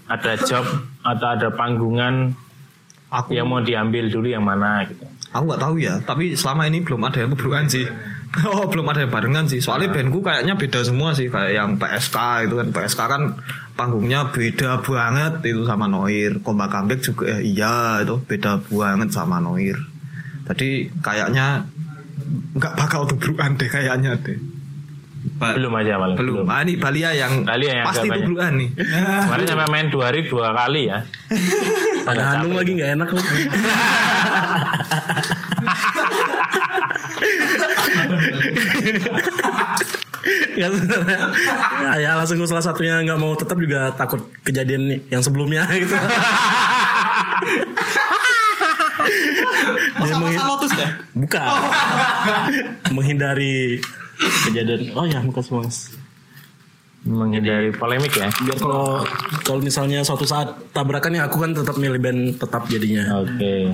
[0.05, 0.65] ada job
[1.01, 2.35] atau ada panggungan
[3.11, 6.83] Aku yang mau diambil dulu yang mana gitu Aku nggak tahu ya, tapi selama ini
[6.83, 7.87] belum ada yang kebruan sih.
[8.31, 9.59] Oh, belum ada yang barengan sih.
[9.59, 13.35] Soalnya bandku kayaknya beda semua sih, kayak yang PSK itu kan PSK kan
[13.75, 16.39] panggungnya beda banget itu sama Noir.
[16.39, 19.75] Komba Comeback juga eh, iya itu beda banget sama Noir.
[20.47, 21.67] Jadi kayaknya
[22.55, 24.39] nggak bakal kebruan deh kayaknya deh.
[25.35, 26.47] Ba- belum aja paling belum.
[26.47, 28.69] Ah, ini Balia yang Balia yang pasti kebruan nih.
[29.27, 31.03] kemarin sampai main dua hari dua kali ya
[32.09, 33.21] Ada Hanung lagi nggak enak loh.
[40.53, 41.19] ya sebenarnya
[41.81, 45.65] ya, ya alasan gue salah satunya nggak mau tetap juga takut kejadian nih yang sebelumnya
[45.73, 45.95] gitu.
[50.01, 50.89] Dia menghi- Lotus ya?
[51.17, 51.47] bukan.
[52.93, 53.81] Menghindari
[54.45, 54.93] kejadian.
[54.93, 55.89] Oh ya muka mas.
[57.01, 58.29] Menghindari polemik ya?
[58.29, 59.01] biar kalau
[59.41, 63.25] kalau misalnya suatu saat tabrakan ya aku kan tetap milih band tetap jadinya.
[63.25, 63.73] Oke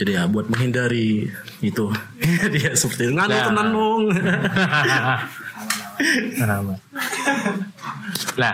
[0.00, 1.28] jadi ya buat menghindari
[1.60, 1.92] itu
[2.56, 3.44] dia seperti itu nganu Nah.
[3.46, 4.02] tenan dong
[6.32, 6.74] Nama.
[8.34, 8.52] Nah,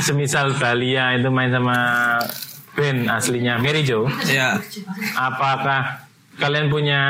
[0.00, 1.76] semisal Balia itu main sama
[2.72, 4.56] band aslinya Mary Jo, Ya.
[5.12, 7.00] apakah kalian punya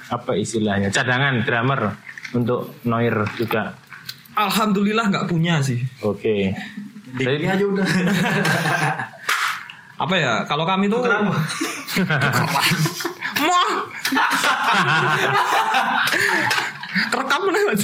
[0.00, 1.98] apa istilahnya cadangan drummer
[2.30, 3.74] untuk Noir juga?
[4.32, 5.82] Alhamdulillah nggak punya sih.
[6.00, 6.54] Oke.
[7.12, 7.82] Jadi aja udah
[10.02, 10.32] Apa ya?
[10.46, 11.02] Kalau kami tuh
[13.42, 13.70] Moh.
[17.12, 17.82] Kerekam mana Mas?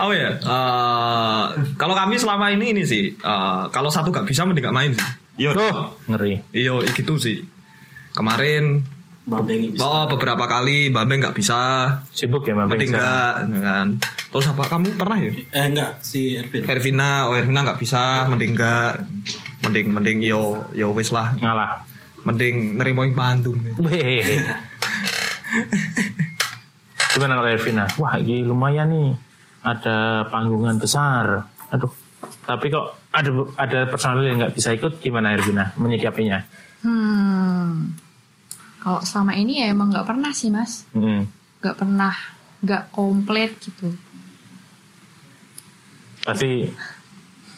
[0.00, 1.44] Oh ya, eh,
[1.76, 5.04] kalau kami selama ini ini sih, eh, kalau satu gak bisa mending gak main sih.
[5.38, 6.40] Iya, Tuh, ngeri.
[6.52, 7.40] iya gitu sih.
[8.12, 8.84] Kemarin
[9.22, 9.80] Babeng bisa.
[9.80, 12.82] oh beberapa kali Bambeng nggak bisa, Sibuk ya Bengsa?
[12.90, 13.32] enggak,
[13.62, 13.86] kan.
[14.02, 15.30] Terus apa kamu pernah ya?
[15.30, 18.98] eh enggak si Ervin Hervina, oh Hervina nggak bisa, mending enggak,
[19.62, 21.86] mending mending yo yo wis lah, Ngalah.
[22.22, 23.58] Mending nerimo yang Bandung.
[23.82, 24.40] Weh.
[27.12, 27.84] Gimana kalau Ervina?
[28.00, 29.10] Wah, ini lumayan nih.
[29.62, 31.46] Ada panggungan besar.
[31.70, 31.92] Aduh.
[32.42, 36.42] Tapi kok ada ada personal yang nggak bisa ikut, gimana Ervina menyikapinya?
[36.82, 37.94] Hmm.
[38.82, 41.30] Kalau selama ini ya emang nggak pernah sih mas, Hmm.
[41.62, 42.10] nggak pernah
[42.62, 43.90] nggak komplit gitu
[46.22, 46.66] Pasti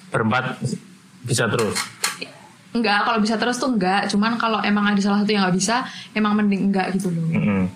[0.08, 0.60] berempat
[1.24, 1.76] bisa terus.
[2.74, 4.10] Enggak, kalau bisa terus tuh enggak.
[4.10, 7.22] Cuman kalau emang ada salah satu yang nggak bisa, emang mending enggak gitu loh.
[7.30, 7.70] Mm-mm.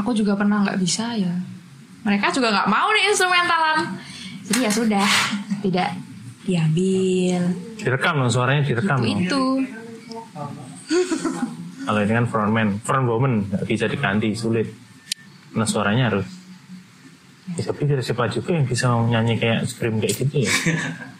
[0.00, 1.36] Aku juga pernah nggak bisa ya.
[2.08, 3.92] Mereka juga nggak mau nih instrumentalan.
[4.48, 5.04] Jadi ya sudah,
[5.60, 6.00] tidak
[6.48, 7.52] diambil.
[7.76, 9.04] Direkam dong suaranya direkam.
[9.04, 9.20] dong.
[9.20, 9.44] Itu.
[11.84, 14.72] Kalau ini kan frontman, front woman nggak bisa diganti, sulit.
[15.52, 16.24] Nah suaranya harus.
[17.52, 20.48] Ya, tapi dari siapa juga yang bisa nyanyi kayak scream kayak gitu ya?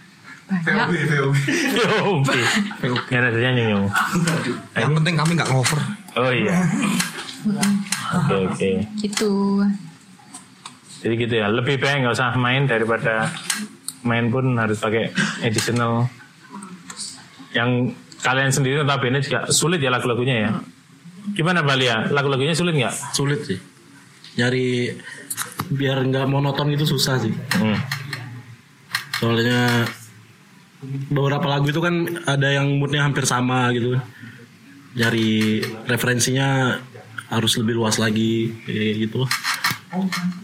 [0.50, 0.86] Banyak.
[0.90, 2.28] VOB.
[3.14, 3.84] Ada nyanyi yang.
[4.74, 5.80] Yang penting kami nggak ngover.
[6.18, 6.66] Oh iya.
[8.10, 8.70] Oke oke.
[8.98, 9.32] Gitu.
[11.00, 11.46] Jadi gitu ya.
[11.48, 13.30] Lebih baik nggak usah main daripada
[14.02, 15.14] main pun harus pakai
[15.46, 16.10] additional.
[17.54, 20.50] Yang kalian sendiri notabene juga sulit ya lagu-lagunya ya.
[21.32, 22.10] Gimana Balia?
[22.10, 23.14] Lagu-lagunya sulit nggak?
[23.14, 23.58] Sulit sih.
[24.34, 24.90] Nyari
[25.70, 27.32] biar nggak monoton itu susah sih.
[27.54, 27.78] Hmm.
[29.20, 29.86] Soalnya
[30.82, 34.00] beberapa lagu itu kan ada yang moodnya hampir sama gitu.
[34.96, 36.80] Nyari referensinya
[37.30, 39.22] harus lebih luas lagi kayak gitu.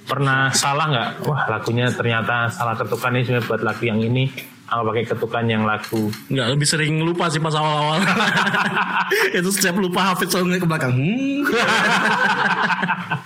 [0.07, 1.11] Pernah salah nggak?
[1.27, 4.31] Wah lagunya ternyata salah ketukan ini sebenarnya buat lagu yang ini.
[4.67, 6.11] Aku pakai ketukan yang lagu.
[6.27, 8.03] Nggak lebih sering lupa sih pas awal-awal.
[9.39, 10.91] itu setiap lupa Hafid ngeliat ke belakang.
[10.91, 11.47] Hmm.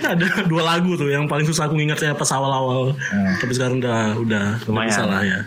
[0.00, 2.96] ada dua lagu tuh yang paling susah aku ingatnya pas awal-awal.
[3.36, 4.92] Tapi sekarang udah udah Lumayan.
[4.92, 5.40] salah ya.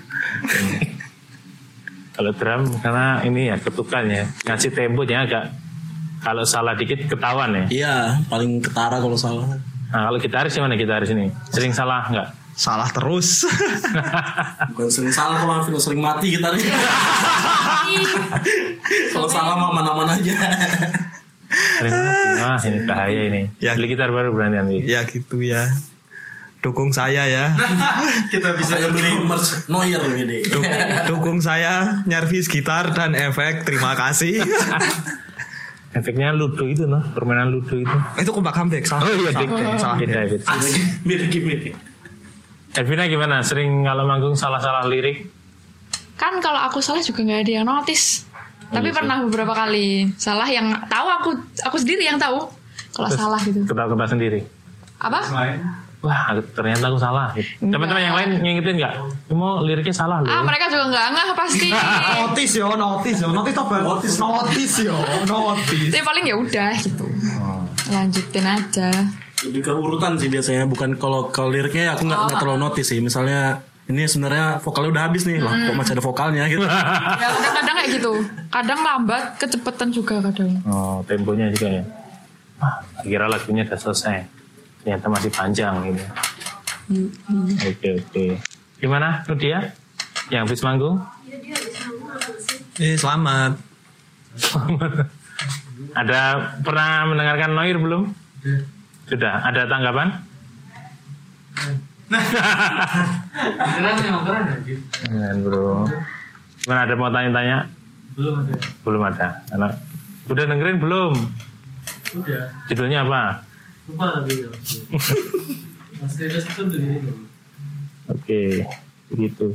[2.13, 4.27] Kalau drum karena ini ya ketukan ya.
[4.45, 5.45] Ngasih temponya agak
[6.19, 7.65] kalau salah dikit ketahuan ya.
[7.71, 7.95] Iya,
[8.27, 9.47] paling ketara kalau salah.
[9.89, 11.31] Nah, kalau gitaris gimana gitaris ini?
[11.49, 12.29] Sering salah nggak?
[12.59, 13.47] Salah terus.
[14.75, 16.61] Bukan sering salah kalau Hafid sering mati kita nih.
[19.15, 20.35] kalau salah mah mana-mana aja.
[21.49, 23.41] Wah ini bahaya ini.
[23.57, 23.73] Ya.
[23.73, 24.85] Beli gitar baru berani nanti.
[24.85, 25.65] ya gitu ya.
[26.59, 27.55] Dukung saya ya.
[28.33, 30.43] Kita bisa Saya beli merch Noir ini.
[30.43, 30.65] Du-
[31.07, 33.63] dukung saya nyervis gitar dan efek.
[33.63, 34.43] Terima kasih.
[35.89, 37.97] Efeknya ludo itu noh, permainan ludo itu.
[38.21, 39.09] Itu kompak comeback salah.
[39.09, 39.49] Oh iya, salah, dik.
[39.81, 39.97] salah.
[39.97, 40.19] Beda.
[41.01, 41.73] Mirip gimmick.
[42.77, 43.41] Elvina gimana?
[43.41, 45.25] Sering kalau manggung salah-salah lirik?
[46.13, 48.28] Kan kalau aku salah juga nggak ada yang notice.
[48.69, 51.29] Tapi iya pernah beberapa kali salah yang tahu aku
[51.65, 52.45] aku sendiri yang tahu
[52.93, 53.59] kalau Terus salah gitu.
[53.65, 54.39] Ketawa-ketawa sendiri.
[55.01, 55.19] Apa?
[55.99, 57.35] Wah, ternyata aku salah.
[57.59, 58.93] Teman-teman yang lain ngingetin nggak?
[59.35, 60.31] Mau liriknya salah loh.
[60.31, 61.69] Ah mereka juga nggak ngeh pasti.
[62.23, 63.83] Notis yo, notis yo, notis apa?
[63.83, 64.95] Notis, notis yo,
[65.27, 65.91] notis.
[65.91, 67.05] Tapi paling ya udah gitu.
[67.91, 68.89] Lanjutin aja.
[69.43, 72.99] Lebih ke urutan sih biasanya, bukan kalau kalau liriknya aku nggak nggak terlalu notice sih.
[73.03, 73.59] Misalnya
[73.89, 76.61] ini sebenarnya vokalnya udah habis nih, lah kok masih ada vokalnya gitu.
[77.21, 78.13] Ya kadang-kadang kayak gitu.
[78.53, 80.61] Kadang lambat, kecepatan juga kadang.
[80.69, 81.83] Oh, temponya juga ya.
[82.61, 84.29] Wah, kira lagunya udah selesai.
[84.85, 86.03] Ternyata masih panjang gitu.
[87.65, 88.25] Oke, oke.
[88.77, 89.73] Gimana Nudia?
[90.29, 91.01] Yang habis manggung?
[92.77, 93.57] Eh, selamat.
[95.99, 96.21] Ada
[96.61, 98.03] pernah mendengarkan Noir belum?
[99.09, 99.41] Sudah.
[99.49, 100.29] Ada tanggapan?
[102.09, 104.77] Keren memang keren anjir.
[105.05, 105.85] Keren bro.
[106.65, 107.69] Gimana ada mau tanya-tanya?
[108.17, 108.53] Belum ada.
[108.81, 109.27] Belum ada.
[109.47, 109.67] Karena
[110.29, 111.13] udah dengerin belum?
[112.17, 112.43] Udah.
[112.67, 113.45] Judulnya apa?
[113.89, 114.49] Lupa tapi ya.
[115.99, 117.21] Mas Dedes itu begini dong.
[118.09, 118.65] Oke,
[119.13, 119.53] begitu.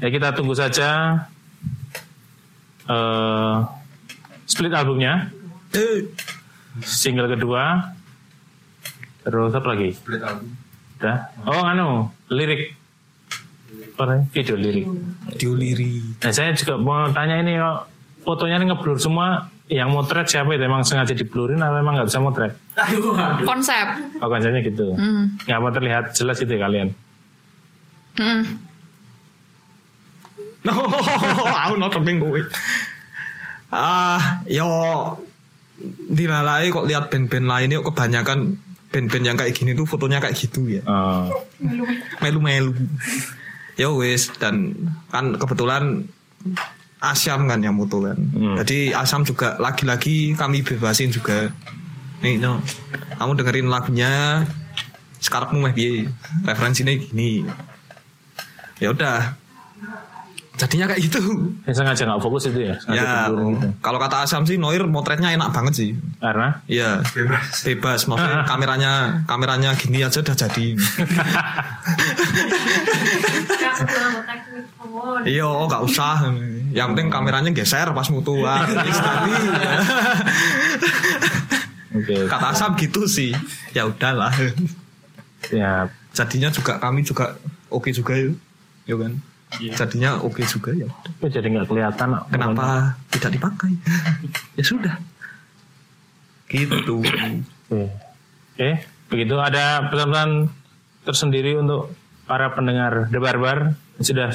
[0.00, 1.24] Ya kita tunggu saja
[2.86, 3.56] eh
[4.46, 5.34] split albumnya,
[6.86, 7.92] single kedua,
[9.26, 9.90] terus apa lagi?
[9.96, 10.54] Split album.
[10.96, 11.16] Udah.
[11.44, 12.72] Oh, anu, lirik.
[13.96, 14.24] Apa?
[14.32, 14.86] Video lirik.
[15.36, 16.20] Diuliri.
[16.20, 17.78] Nah, saya juga mau tanya ini kok
[18.24, 19.52] fotonya ini ngeblur semua.
[19.66, 20.62] Yang motret siapa itu?
[20.62, 22.54] Emang sengaja diblurin atau emang nggak bisa motret?
[23.42, 23.86] Konsep.
[24.22, 24.94] Oh, konsepnya gitu.
[24.94, 25.34] Hmm.
[25.42, 26.88] Nggak mau terlihat jelas itu ya kalian.
[28.16, 28.42] Hmm.
[30.66, 30.82] No,
[31.54, 32.26] aku nonton minggu
[33.70, 34.66] Ah, yo
[36.10, 38.58] dilalai kok lihat band-band lain yuk kebanyakan
[38.90, 40.82] band-band yang kayak gini tuh fotonya kayak gitu ya.
[40.86, 41.30] Oh.
[42.22, 42.74] Melu-melu.
[43.76, 44.72] Ya wis dan
[45.12, 46.08] kan kebetulan
[46.96, 48.16] Asyam kan yang moto kan.
[48.64, 51.52] Jadi Asyam juga lagi-lagi kami bebasin juga.
[52.24, 52.64] Nih, no.
[53.20, 54.42] Kamu dengerin lagunya
[55.20, 56.08] sekarang meh piye?
[56.48, 57.44] Referensinya gini.
[58.80, 59.36] Ya udah.
[60.56, 61.20] Jadinya kayak gitu.
[61.68, 62.74] Yang sengaja nggak fokus itu ya?
[62.80, 63.68] Sengaja Ya, gitu.
[63.84, 65.90] kalau kata Asam sih Noir motretnya enak banget sih.
[66.16, 66.64] Karena?
[66.64, 67.60] Iya, bebas.
[67.60, 68.92] Bebas, maksudnya kameranya
[69.28, 70.66] kameranya gini aja udah jadi.
[75.28, 76.32] Iya, oh, nggak usah.
[76.72, 78.40] Yang penting kameranya geser pas mutu.
[81.96, 82.16] Oke.
[82.28, 83.36] Kata Asam gitu sih.
[83.76, 84.32] Ya udahlah.
[85.52, 85.88] Ya.
[86.16, 87.36] Jadinya juga kami juga
[87.68, 88.40] oke juga yuk.
[88.88, 89.12] Ya kan.
[89.52, 90.84] Jadinya oke juga ya.
[90.84, 91.12] udah.
[91.16, 92.08] Kok jadi nggak kelihatan?
[92.28, 92.66] Kenapa
[93.08, 93.72] tidak dipakai?
[94.52, 94.94] ya sudah.
[96.46, 97.02] Gitu.
[97.02, 97.90] Oke.
[98.56, 98.70] Oke,
[99.06, 100.48] begitu ada pesan-pesan
[101.02, 101.92] tersendiri untuk
[102.24, 103.74] para pendengar The Barbar.
[103.96, 104.28] Sudah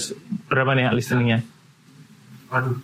[0.47, 1.39] berapa nih listeningnya?
[2.47, 2.77] Waduh.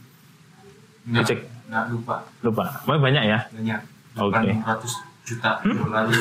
[1.05, 1.47] Dicek.
[1.67, 2.15] Nggak lupa.
[2.41, 2.63] Lupa.
[2.83, 3.39] Oh, banyak ya?
[3.49, 3.79] Banyak.
[4.17, 4.51] Oke.
[4.55, 5.91] 800 juta Hmm?
[5.91, 6.11] lalu.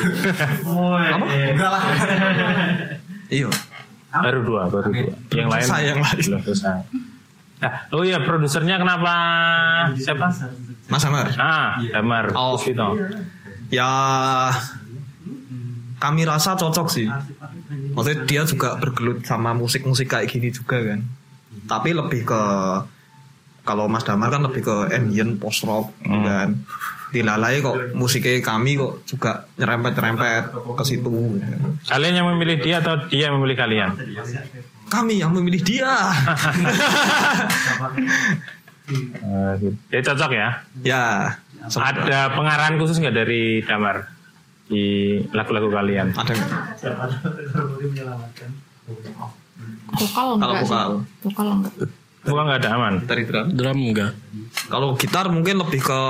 [0.67, 1.25] Apa?
[1.47, 1.83] Enggak lah.
[3.27, 3.47] Iya.
[4.11, 5.13] Baru dua, baru dua.
[5.35, 6.23] Yang lain yang lain.
[6.23, 6.79] belum selesai.
[7.57, 9.13] Nah, oh iya produsernya kenapa
[9.97, 10.29] siapa?
[10.87, 11.27] Mas Amar.
[11.41, 12.25] Ah, Damar.
[12.37, 12.53] Oh.
[12.55, 12.93] Puspito.
[13.73, 13.89] Ya
[15.97, 17.09] kami rasa cocok sih.
[17.97, 21.01] Maksudnya dia juga bergelut sama musik-musik kayak gini juga kan.
[21.65, 22.41] Tapi lebih ke
[23.65, 26.61] kalau Mas Damar kan lebih ke ambient post rock gitu kan.
[27.07, 31.39] Dilalai kok musiknya kami kok juga nyerempet-nyerempet ke situ.
[31.87, 33.89] Kalian yang memilih dia atau dia yang memilih kalian?
[34.87, 35.91] Kami yang memilih dia.
[39.91, 40.49] Dia cocok ya?
[40.83, 41.03] ya.
[41.67, 44.07] Ada pengarahan khusus nggak dari Damar
[44.67, 46.11] di lagu-lagu kalian?
[46.11, 46.51] Ada nggak?
[49.87, 50.67] Vokal Kalau enggak sih?
[50.67, 50.89] vokal.
[51.23, 51.73] Vokal enggak.
[52.27, 52.93] Bukan nggak ada aman.
[53.07, 53.45] Dari drum.
[53.55, 54.11] Drum enggak.
[54.67, 56.01] Kalau gitar mungkin lebih ke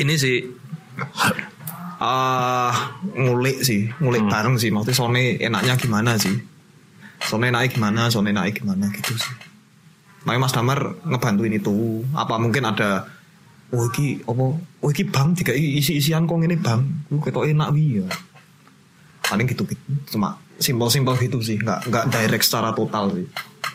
[0.00, 0.48] ini sih
[2.00, 4.72] ah ngulik sih, ngulik bareng sih.
[4.72, 6.32] Maksudnya Sony enaknya gimana sih?
[7.20, 9.36] Sony enaknya gimana, Sony enaknya gimana gitu sih.
[10.24, 12.04] Makanya Mas Damar ngebantuin itu.
[12.16, 13.04] Apa mungkin ada
[13.70, 14.44] Oh iki apa?
[14.58, 16.82] Oh iki bang tiga isi-isian kok ini bang.
[17.06, 18.06] Lu ketok enak wi ya.
[19.22, 19.78] Paling gitu gitu.
[20.10, 21.54] Cuma simpel-simpel gitu sih.
[21.62, 23.26] Nggak nggak direct secara total sih.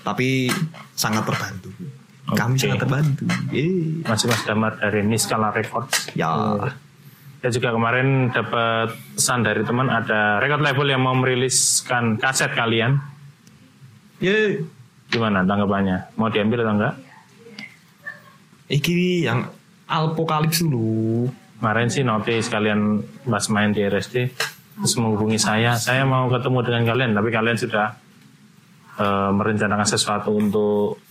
[0.03, 0.51] Tapi
[0.99, 1.71] sangat terbantu.
[2.25, 2.61] Kami Oke.
[2.65, 3.23] sangat terbantu.
[3.53, 4.01] Yeay.
[4.01, 6.09] Masih Mas Damar dari Niskala Records.
[6.17, 6.33] Ya.
[7.45, 12.97] Saya juga kemarin dapat pesan dari teman ada record label yang mau meriliskan kaset kalian.
[14.17, 14.65] Yeay.
[15.13, 16.17] Gimana tanggapannya?
[16.17, 16.95] Mau diambil atau enggak?
[18.73, 19.45] Iki yang
[19.85, 21.29] Alpokalips dulu.
[21.61, 24.33] Kemarin sih notice kalian pas main di RSD
[24.81, 25.77] terus menghubungi saya.
[25.77, 27.93] Saya mau ketemu dengan kalian, tapi kalian sudah
[28.97, 31.04] eh, merencanakan sesuatu untuk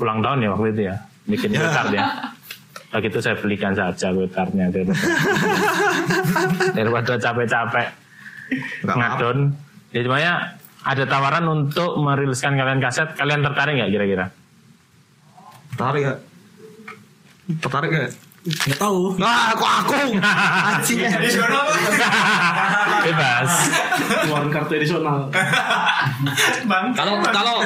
[0.00, 0.96] ulang tahun ya waktu itu ya,
[1.28, 1.58] bikin Ya.
[1.60, 2.04] kue tart ya.
[2.92, 4.68] Begitu itu saya belikan saja kue tartnya
[6.72, 7.88] daripada, capek-capek
[8.84, 9.38] Nggak ngadon.
[9.92, 10.34] Ya cuma ya
[10.84, 13.08] ada tawaran untuk meriliskan kalian kaset.
[13.16, 14.26] Kalian tertarik nggak kira-kira?
[15.72, 16.18] Tertarik gak?
[17.64, 18.10] Tertarik gak?
[18.42, 19.16] Nggak tahu.
[19.16, 19.92] Nah, kok aku?
[20.68, 21.00] Anjing.
[23.02, 23.50] Bebas.
[24.26, 25.32] Keluarin kartu edisional.
[26.92, 27.56] Kalau kalau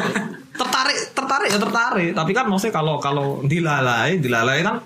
[0.56, 2.10] tertarik tertarik ya tertarik.
[2.16, 4.80] Tapi kan maksudnya kalau kalau dilalai dilalai kan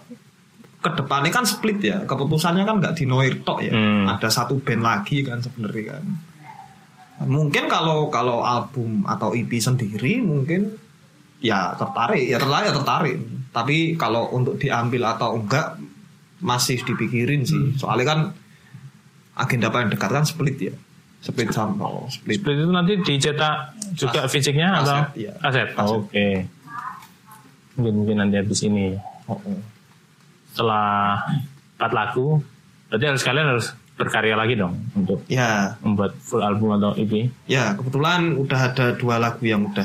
[0.81, 2.03] ke depannya kan split ya.
[2.05, 3.73] Keputusannya kan nggak di Noir tok ya.
[3.73, 4.11] Hmm.
[4.11, 6.05] Ada satu band lagi kan sebenarnya kan.
[7.21, 10.73] Mungkin kalau kalau album atau EP sendiri mungkin
[11.41, 13.17] ya tertarik ya tertarik ya tertarik.
[13.51, 15.77] Tapi kalau untuk diambil atau enggak
[16.41, 17.77] masih dipikirin sih.
[17.77, 18.21] Soalnya kan
[19.37, 20.75] agenda paling dekat kan split ya.
[21.21, 22.41] Split sama split.
[22.41, 23.57] Split itu nanti dicetak
[23.93, 25.33] juga Kas- fisiknya kaset, atau iya.
[25.37, 25.69] kaset?
[25.73, 26.01] Kaset.
[26.01, 26.29] Oke.
[27.77, 28.97] Mungkin, mungkin nanti habis ini.
[29.25, 29.61] Oh, oh.
[30.51, 31.21] Setelah
[31.77, 32.41] empat lagu,
[32.89, 37.29] berarti harus kalian harus berkarya lagi dong untuk Ya, membuat full album atau EP.
[37.45, 39.85] ya kebetulan udah ada dua lagu yang udah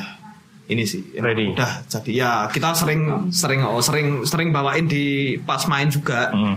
[0.66, 1.52] ini sih Ready.
[1.52, 6.56] udah jadi ya kita sering sering oh sering sering bawain di pas main juga Hmm.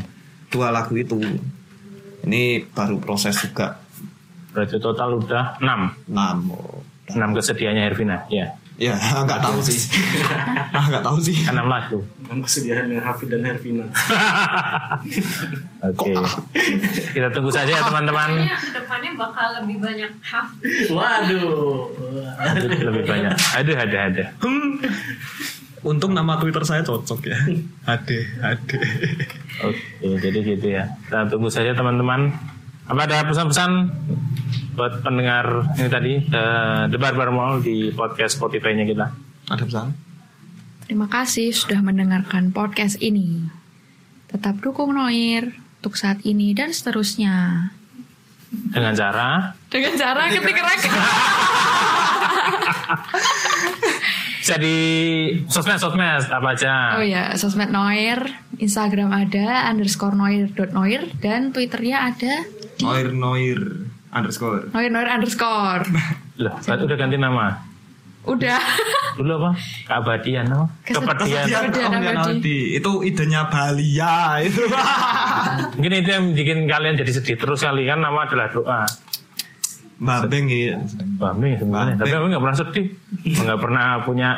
[0.49, 1.19] dua lagu itu
[2.23, 3.83] ini baru proses juga
[4.59, 6.11] Berarti total udah 6.
[6.11, 6.83] enam oh.
[7.07, 8.59] 6 kesediaannya Hervina, ya.
[8.75, 8.91] ya
[9.27, 9.81] nggak tahu sih
[10.75, 12.03] ah nggak tahu sih 6 lagu.
[12.27, 13.87] Dan kesediaannya Hafid dan Hervina.
[15.95, 16.11] Oke.
[17.15, 18.51] Kita tunggu saja ya teman-teman.
[18.51, 20.51] Ke depannya bakal lebih banyak half.
[20.91, 21.87] Waduh.
[22.83, 23.35] Lebih banyak.
[23.63, 24.25] Aduh, ada, ada.
[25.87, 27.39] untung nama twitter saya cocok ya
[27.87, 28.83] ade ade
[29.59, 30.87] Oke, jadi gitu ya.
[31.07, 32.31] Kita tunggu saja teman-teman.
[32.89, 33.71] Apa ada pesan-pesan
[34.73, 39.07] buat pendengar ini tadi eh, The Barbar Mall di podcast Spotify-nya kita?
[39.49, 39.93] ada pesan
[40.89, 43.45] Terima kasih sudah mendengarkan podcast ini.
[44.33, 47.69] Tetap dukung Noir untuk saat ini dan seterusnya.
[48.49, 50.81] Dengan cara Dengan cara ketik rek.
[54.41, 54.81] bisa di
[55.45, 56.97] sosmed-sosmed apa aja.
[56.97, 58.25] Oh ya, sosmed Noir,
[58.57, 62.49] Instagram ada underscore noir dot noir dan Twitternya ada
[62.83, 63.61] noir noir
[64.13, 65.85] underscore noir noir underscore.
[66.43, 67.69] Loh, udah ganti nama.
[68.29, 68.61] Udah.
[69.17, 69.51] Dulu apa?
[69.89, 70.67] Keabadian apa?
[70.85, 71.45] Kepedian.
[71.49, 72.07] Kemudian Om abadi.
[72.13, 72.61] Yanaldi.
[72.77, 74.63] Itu idenya Balia itu.
[75.81, 78.85] Mungkin itu yang bikin kalian jadi sedih terus kali kan nama adalah doa.
[79.99, 80.79] Babeng iya.
[81.19, 81.95] Bambing sebenarnya.
[81.99, 82.87] Tapi Bambing nggak pernah sedih.
[83.43, 84.31] Nggak pernah punya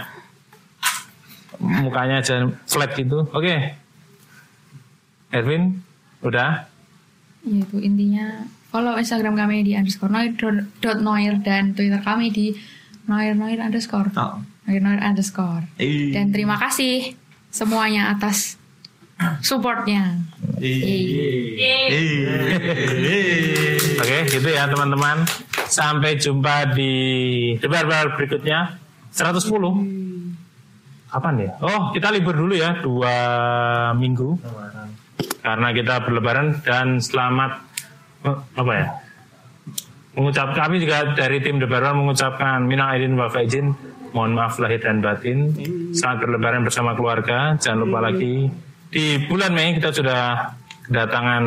[1.61, 3.29] mukanya aja flat gitu.
[3.35, 3.77] Oke.
[5.31, 5.85] Erwin,
[6.25, 6.70] udah?
[7.41, 10.31] Ya itu intinya follow Instagram kami di underscore noir
[10.81, 12.53] dot noir dan Twitter kami di
[13.09, 14.45] noir noir underscore Oh.
[14.69, 15.65] noir noir underscore.
[15.81, 16.13] Ih.
[16.15, 17.17] Dan terima kasih
[17.51, 18.61] semuanya atas
[19.43, 20.21] supportnya.
[24.01, 25.25] Oke, gitu ya teman-teman.
[25.71, 26.93] Sampai jumpa di
[27.63, 27.87] debat
[28.17, 28.79] berikutnya
[29.13, 29.51] 110.
[31.11, 31.51] Kapan ya?
[31.59, 33.15] Oh, kita libur dulu ya dua
[33.99, 34.39] minggu
[35.41, 37.61] karena kita berlebaran dan selamat
[38.29, 38.87] eh, apa ya?
[40.11, 43.73] Mengucap kami juga dari tim Debaran mengucapkan minal aidin wal faizin.
[44.11, 45.55] Mohon maaf lahir dan batin.
[45.95, 47.55] Selamat berlebaran bersama keluarga.
[47.63, 48.51] Jangan lupa lagi
[48.91, 50.51] di bulan Mei kita sudah
[50.91, 51.47] kedatangan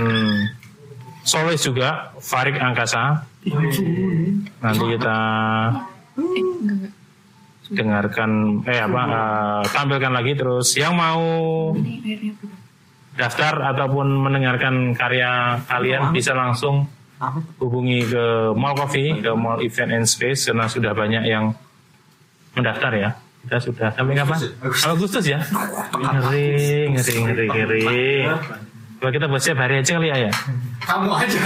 [1.24, 3.28] Solis juga, Farik Angkasa.
[4.64, 5.18] Nanti kita
[7.74, 11.74] dengarkan eh apa eh, tampilkan lagi terus yang mau
[13.14, 16.90] daftar ataupun mendengarkan karya kalian bisa langsung
[17.62, 21.54] hubungi ke Mall Coffee ke Mall Event and Space karena sudah banyak yang
[22.58, 23.10] mendaftar ya
[23.44, 24.40] kita sudah sampai kapan
[24.88, 25.40] Agustus ya
[25.94, 27.84] ngeri ngeri ngeri ngeri
[29.04, 30.32] Coba kita buat siap hari aja kali ya ya
[30.88, 31.40] Kamu aja.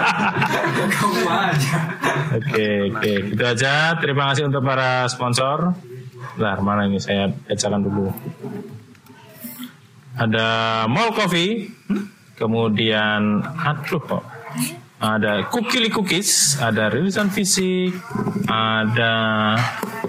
[0.96, 1.76] Kamu aja.
[2.32, 3.92] Oke, oke, gitu aja.
[4.00, 5.76] Terima kasih untuk para sponsor.
[6.40, 8.08] Lah, mana ini saya bacakan dulu.
[10.18, 10.46] Ada
[10.90, 11.70] Mall Coffee,
[12.34, 14.24] kemudian aduh kok.
[14.98, 17.94] Ada Kukili Cookies, ada rilisan fisik,
[18.50, 19.14] ada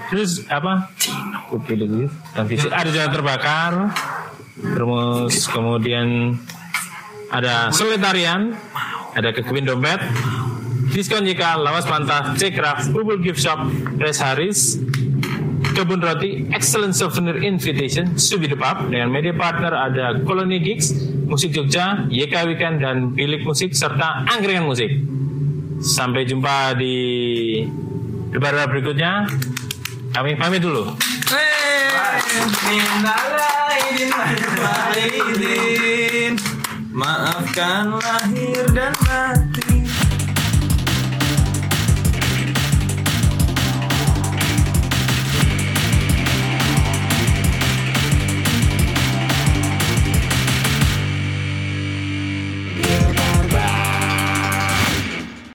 [0.09, 0.89] terus apa?
[1.53, 2.73] Kukili Cookies dan fisik.
[2.73, 3.73] Ada jalan terbakar,
[4.57, 6.33] terus kemudian
[7.29, 8.57] ada Solitarian,
[9.13, 10.01] ada kekebin dompet,
[10.89, 13.61] diskon jika lawas mantap, Cekraf, Bubble Gift Shop,
[14.01, 14.81] Res Haris,
[15.79, 20.91] Kebun Roti, Excellent Souvenir Invitation, Subi Depap, dengan media partner ada Koloni Gigs,
[21.23, 24.91] Musik Jogja, YK Weekend, dan Bilik Musik, serta Angkringan Musik.
[25.79, 26.99] Sampai jumpa di
[28.27, 29.23] debat berikutnya.
[30.11, 30.99] Kami pamit dulu.
[36.91, 38.91] Maafkan lahir dan